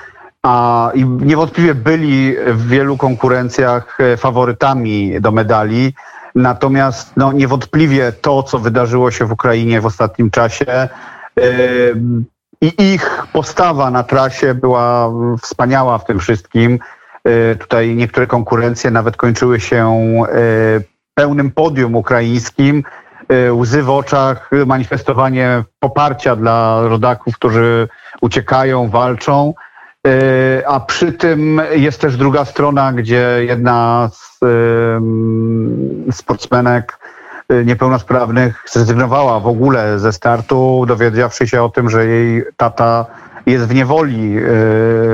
a 0.44 0.92
i 0.94 1.06
niewątpliwie 1.06 1.76
byli 1.76 2.36
w 2.48 2.68
wielu 2.68 2.98
konkurencjach 2.98 3.98
e, 4.00 4.18
faworytami 4.18 5.22
do 5.22 5.32
medali. 5.32 5.94
Natomiast 6.36 7.12
no, 7.18 7.32
niewątpliwie 7.32 8.12
to, 8.12 8.44
co 8.44 8.60
wydarzyło 8.60 9.12
się 9.12 9.26
w 9.26 9.32
Ukrainie 9.32 9.82
w 9.82 9.86
ostatnim 9.86 10.32
czasie, 10.32 10.90
yy, 11.36 11.96
i 12.62 12.94
ich 12.94 13.24
postawa 13.34 13.92
na 13.92 14.04
trasie 14.04 14.54
była 14.54 15.12
wspaniała 15.42 15.98
w 15.98 16.06
tym 16.06 16.20
wszystkim. 16.20 16.80
Yy, 17.26 17.56
tutaj 17.60 17.96
niektóre 17.96 18.28
konkurencje 18.28 18.92
nawet 18.92 19.18
kończyły 19.18 19.60
się 19.60 20.04
yy, 20.34 20.84
pełnym 21.16 21.52
podium 21.52 21.96
ukraińskim, 21.96 22.84
łzy 23.52 23.84
w 23.84 23.90
oczach, 23.90 24.50
manifestowanie 24.66 25.64
poparcia 25.80 26.36
dla 26.36 26.82
rodaków, 26.88 27.36
którzy 27.36 27.88
uciekają, 28.22 28.90
walczą. 28.90 29.54
Y, 30.08 30.68
a 30.68 30.80
przy 30.80 31.14
tym 31.14 31.62
jest 31.76 32.02
też 32.02 32.18
druga 32.18 32.46
strona, 32.46 32.94
gdzie 32.94 33.40
jedna 33.40 34.10
z 34.14 34.40
sportsmenek 36.16 37.00
y, 37.52 37.66
niepełnosprawnych 37.66 38.64
zrezygnowała 38.72 39.40
w 39.40 39.48
ogóle 39.48 40.00
ze 40.00 40.14
startu, 40.14 40.86
dowiedziawszy 40.88 41.48
się 41.48 41.64
o 41.64 41.70
tym, 41.70 41.90
że 41.90 42.06
jej 42.06 42.44
tata 42.58 43.06
jest 43.46 43.66
w 43.66 43.76
niewoli 43.76 44.36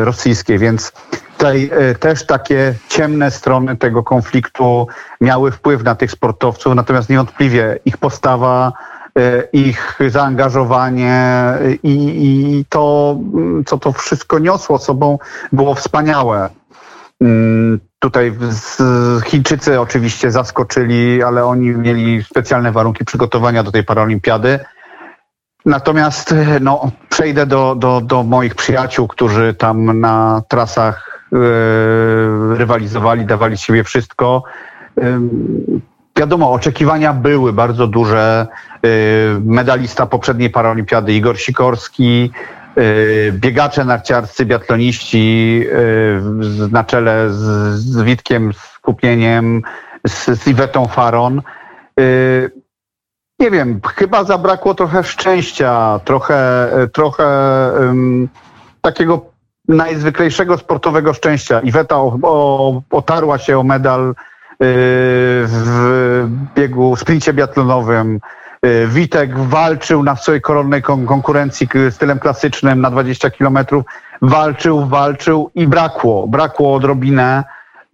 rosyjskiej, 0.03 0.57
więc 0.57 0.93
tutaj 1.39 1.69
e, 1.71 1.95
też 1.95 2.25
takie 2.25 2.73
ciemne 2.89 3.31
strony 3.31 3.77
tego 3.77 4.03
konfliktu 4.03 4.87
miały 5.21 5.51
wpływ 5.51 5.83
na 5.83 5.95
tych 5.95 6.11
sportowców, 6.11 6.75
natomiast 6.75 7.09
niewątpliwie 7.09 7.79
ich 7.85 7.97
postawa, 7.97 8.71
e, 9.19 9.43
ich 9.53 9.99
zaangażowanie 10.07 11.13
e, 11.13 11.73
i, 11.83 12.25
i 12.25 12.65
to, 12.69 13.15
mm, 13.33 13.65
co 13.65 13.77
to 13.77 13.91
wszystko 13.91 14.39
niosło 14.39 14.79
sobą, 14.79 15.19
było 15.51 15.75
wspaniałe. 15.75 16.49
Mm, 17.21 17.79
Tutaj 17.99 18.33
Chińczycy 19.25 19.79
oczywiście 19.79 20.31
zaskoczyli, 20.31 21.23
ale 21.23 21.45
oni 21.45 21.69
mieli 21.69 22.23
specjalne 22.23 22.71
warunki 22.71 23.05
przygotowania 23.05 23.63
do 23.63 23.71
tej 23.71 23.83
paraolimpiady. 23.83 24.59
Natomiast 25.65 26.35
no, 26.61 26.91
przejdę 27.09 27.45
do, 27.45 27.75
do, 27.75 28.01
do 28.01 28.23
moich 28.23 28.55
przyjaciół, 28.55 29.07
którzy 29.07 29.53
tam 29.53 29.99
na 29.99 30.41
trasach 30.47 31.18
rywalizowali, 32.53 33.25
dawali 33.25 33.57
siebie 33.57 33.83
wszystko. 33.83 34.43
Wiadomo, 36.17 36.51
oczekiwania 36.51 37.13
były 37.13 37.53
bardzo 37.53 37.87
duże. 37.87 38.47
Yy, 38.83 38.89
medalista 39.43 40.05
poprzedniej 40.05 40.49
paraolimpiady 40.49 41.13
Igor 41.13 41.39
Sikorski, 41.39 42.31
Y, 42.77 43.31
biegacze 43.33 43.85
narciarscy, 43.85 44.45
biatloniści 44.45 45.63
na 46.71 46.83
czele 46.83 47.27
z, 47.29 48.03
Witkiem 48.03 48.53
Skupieniem, 48.53 49.61
z, 50.07 50.47
Iwetą 50.47 50.87
Faron. 50.87 51.41
Nie 53.39 53.51
wiem, 53.51 53.81
chyba 53.95 54.23
zabrakło 54.23 54.75
trochę 54.75 55.03
szczęścia, 55.03 55.99
trochę, 56.05 56.69
trochę 56.93 57.25
takiego 58.81 59.25
najzwyklejszego 59.69 60.57
sportowego 60.57 61.13
szczęścia. 61.13 61.59
Iweta 61.59 61.95
o, 61.95 62.17
o, 62.21 62.81
otarła 62.91 63.37
się 63.37 63.59
o 63.59 63.63
medal 63.63 64.15
w 64.61 66.27
biegu, 66.55 66.95
sprincie 66.95 67.33
biatlonowym. 67.33 68.19
Y, 68.65 68.87
Witek 68.87 69.39
walczył 69.39 70.03
na 70.03 70.15
swojej 70.15 70.41
koronnej 70.41 70.81
konkurencji 70.81 71.67
stylem 71.89 72.19
klasycznym 72.19 72.81
na 72.81 72.91
20 72.91 73.29
kilometrów. 73.29 73.85
Walczył, 74.21 74.85
walczył 74.85 75.51
i 75.55 75.67
brakło. 75.67 76.27
Brakło 76.27 76.75
odrobinę. 76.75 77.43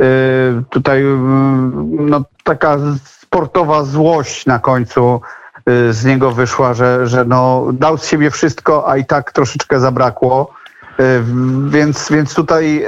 Y, 0.01 0.63
tutaj 0.69 1.01
mm, 1.01 1.89
no, 2.09 2.23
taka 2.43 2.77
sportowa 3.03 3.83
złość 3.83 4.45
na 4.45 4.59
końcu 4.59 5.21
y, 5.69 5.93
z 5.93 6.05
niego 6.05 6.31
wyszła, 6.31 6.73
że, 6.73 7.07
że 7.07 7.25
no, 7.25 7.67
dał 7.73 7.97
z 7.97 8.07
siebie 8.07 8.31
wszystko, 8.31 8.89
a 8.89 8.97
i 8.97 9.05
tak 9.05 9.31
troszeczkę 9.31 9.79
zabrakło. 9.79 10.53
Więc, 11.69 12.09
więc 12.11 12.33
tutaj 12.33 12.85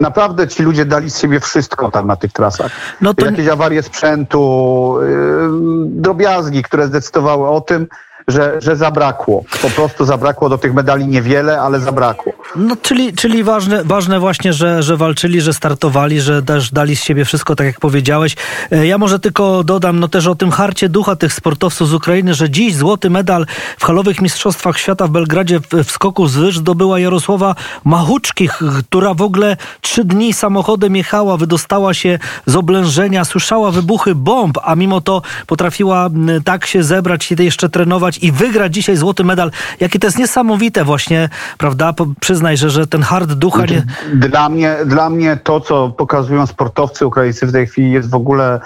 naprawdę 0.00 0.48
ci 0.48 0.62
ludzie 0.62 0.84
dali 0.84 1.10
z 1.10 1.18
siebie 1.18 1.40
wszystko 1.40 1.90
tam 1.90 2.06
na 2.06 2.16
tych 2.16 2.32
trasach. 2.32 2.72
No 3.00 3.14
to... 3.14 3.26
Jakieś 3.26 3.48
awarie 3.48 3.82
sprzętu, 3.82 4.96
yy, 5.00 5.48
drobiazgi, 5.86 6.62
które 6.62 6.86
zdecydowały 6.86 7.48
o 7.48 7.60
tym, 7.60 7.86
że, 8.28 8.60
że 8.60 8.76
zabrakło. 8.76 9.44
Po 9.62 9.70
prostu 9.70 10.04
zabrakło 10.04 10.48
do 10.48 10.58
tych 10.58 10.74
medali 10.74 11.06
niewiele, 11.06 11.60
ale 11.60 11.80
zabrakło. 11.80 12.32
No, 12.56 12.76
czyli, 12.82 13.12
czyli 13.12 13.44
ważne, 13.44 13.84
ważne 13.84 14.20
właśnie, 14.20 14.52
że, 14.52 14.82
że 14.82 14.96
walczyli, 14.96 15.40
że 15.40 15.52
startowali, 15.52 16.20
że 16.20 16.42
też 16.42 16.70
dali 16.70 16.96
z 16.96 17.02
siebie 17.02 17.24
wszystko, 17.24 17.56
tak 17.56 17.66
jak 17.66 17.80
powiedziałeś. 17.80 18.36
E, 18.70 18.86
ja 18.86 18.98
może 18.98 19.20
tylko 19.20 19.64
dodam 19.64 20.00
no 20.00 20.08
też 20.08 20.26
o 20.26 20.34
tym 20.34 20.50
harcie 20.50 20.88
ducha 20.88 21.16
tych 21.16 21.32
sportowców 21.32 21.88
z 21.88 21.94
Ukrainy, 21.94 22.34
że 22.34 22.50
dziś 22.50 22.76
złoty 22.76 23.10
medal 23.10 23.46
w 23.78 23.84
halowych 23.84 24.22
mistrzostwach 24.22 24.78
świata 24.78 25.06
w 25.06 25.10
Belgradzie 25.10 25.60
w, 25.60 25.84
w 25.84 25.90
skoku 25.90 26.26
z 26.26 26.36
wyż 26.36 26.58
zdobyła 26.58 26.98
Jarosława 26.98 27.54
Machuczkich, 27.84 28.60
która 28.90 29.14
w 29.14 29.22
ogóle 29.22 29.56
trzy 29.80 30.04
dni 30.04 30.32
samochodem 30.32 30.96
jechała, 30.96 31.36
wydostała 31.36 31.94
się 31.94 32.18
z 32.46 32.56
oblężenia, 32.56 33.24
słyszała 33.24 33.70
wybuchy 33.70 34.14
bomb, 34.14 34.58
a 34.62 34.74
mimo 34.74 35.00
to 35.00 35.22
potrafiła 35.46 36.08
tak 36.44 36.66
się 36.66 36.82
zebrać 36.82 37.32
i 37.32 37.44
jeszcze 37.44 37.68
trenować 37.68 38.11
i 38.18 38.32
wygrać 38.32 38.74
dzisiaj 38.74 38.96
złoty 38.96 39.24
medal. 39.24 39.50
Jakie 39.80 39.98
to 39.98 40.06
jest 40.06 40.18
niesamowite 40.18 40.84
właśnie, 40.84 41.28
prawda? 41.58 41.94
Przyznaj, 42.20 42.56
że, 42.56 42.70
że 42.70 42.86
ten 42.86 43.02
hard 43.02 43.32
ducha 43.32 43.66
nie... 43.66 43.82
Dla 44.14 44.48
mnie, 44.48 44.76
dla 44.86 45.10
mnie 45.10 45.38
to, 45.44 45.60
co 45.60 45.88
pokazują 45.88 46.46
sportowcy 46.46 47.06
ukraińscy 47.06 47.46
w 47.46 47.52
tej 47.52 47.66
chwili 47.66 47.90
jest 47.90 48.10
w 48.10 48.14
ogóle 48.14 48.60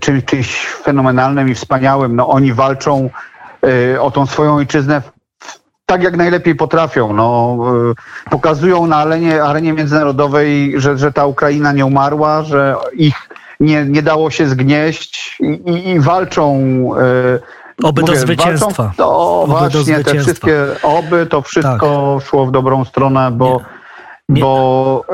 czymś, 0.00 0.24
czymś 0.24 0.66
fenomenalnym 0.66 1.48
i 1.48 1.54
wspaniałym. 1.54 2.16
No 2.16 2.28
oni 2.28 2.52
walczą 2.52 3.10
y, 3.94 4.00
o 4.00 4.10
tą 4.10 4.26
swoją 4.26 4.54
ojczyznę 4.54 5.02
tak 5.86 6.02
jak 6.02 6.16
najlepiej 6.16 6.54
potrafią. 6.54 7.12
No, 7.12 7.58
y, 8.26 8.30
pokazują 8.30 8.86
na 8.86 8.96
arenie, 8.96 9.42
arenie 9.42 9.72
międzynarodowej, 9.72 10.74
że, 10.80 10.98
że 10.98 11.12
ta 11.12 11.26
Ukraina 11.26 11.72
nie 11.72 11.86
umarła, 11.86 12.42
że 12.42 12.76
ich 12.92 13.28
nie, 13.60 13.84
nie 13.84 14.02
dało 14.02 14.30
się 14.30 14.48
zgnieść 14.48 15.36
i, 15.40 15.46
i, 15.46 15.88
i 15.88 16.00
walczą 16.00 16.54
y, 16.94 17.40
Oby 17.82 18.00
Mówię, 18.00 18.12
do 18.12 18.20
zwycięstwa. 18.20 18.92
To 18.96 19.42
oby 19.42 19.52
właśnie 19.52 19.80
zwycięstwa. 19.80 20.12
te 20.12 20.18
wszystkie 20.18 20.66
oby, 20.82 21.26
to 21.26 21.42
wszystko 21.42 22.16
tak. 22.18 22.28
szło 22.28 22.46
w 22.46 22.50
dobrą 22.50 22.84
stronę, 22.84 23.30
bo 23.30 23.58
nie. 23.58 23.78
Nie. 24.28 24.40
Bo 24.40 25.04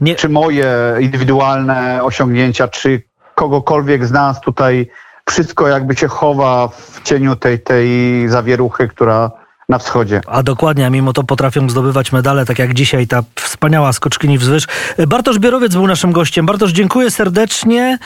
yy, 0.00 0.14
czy 0.16 0.28
moje 0.28 0.72
indywidualne 1.00 2.00
osiągnięcia, 2.02 2.68
czy 2.68 3.02
kogokolwiek 3.34 4.06
z 4.06 4.12
nas 4.12 4.40
tutaj 4.40 4.90
wszystko 5.28 5.68
jakby 5.68 5.96
się 5.96 6.08
chowa 6.08 6.68
w 6.68 7.00
cieniu 7.02 7.36
tej, 7.36 7.60
tej 7.60 7.88
zawieruchy, 8.28 8.88
która 8.88 9.30
na 9.68 9.78
wschodzie. 9.78 10.20
A 10.26 10.42
dokładnie, 10.42 10.86
a 10.86 10.90
mimo 10.90 11.12
to 11.12 11.24
potrafią 11.24 11.70
zdobywać 11.70 12.12
medale, 12.12 12.46
tak 12.46 12.58
jak 12.58 12.74
dzisiaj 12.74 13.06
ta 13.06 13.22
wspaniała 13.34 13.92
skoczkini 13.92 14.38
wzwyż. 14.38 14.66
Bartosz 15.08 15.38
Bierowiec 15.38 15.72
był 15.72 15.86
naszym 15.86 16.12
gościem. 16.12 16.46
Bartosz, 16.46 16.72
dziękuję 16.72 17.10
serdecznie. 17.10 17.98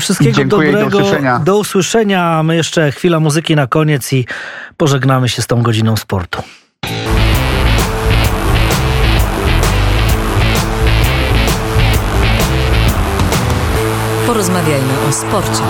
Wszystkiego 0.00 0.32
dziękuję 0.32 0.72
dobrego. 0.72 0.90
Do 0.90 0.98
usłyszenia. 0.98 1.38
do 1.38 1.58
usłyszenia. 1.58 2.42
My 2.42 2.56
jeszcze 2.56 2.92
chwila 2.92 3.20
muzyki 3.20 3.56
na 3.56 3.66
koniec 3.66 4.12
i 4.12 4.26
pożegnamy 4.76 5.28
się 5.28 5.42
z 5.42 5.46
tą 5.46 5.62
godziną 5.62 5.96
sportu. 5.96 6.42
Porozmawiajmy 14.26 14.92
o 15.08 15.12
sporcie. 15.12 15.62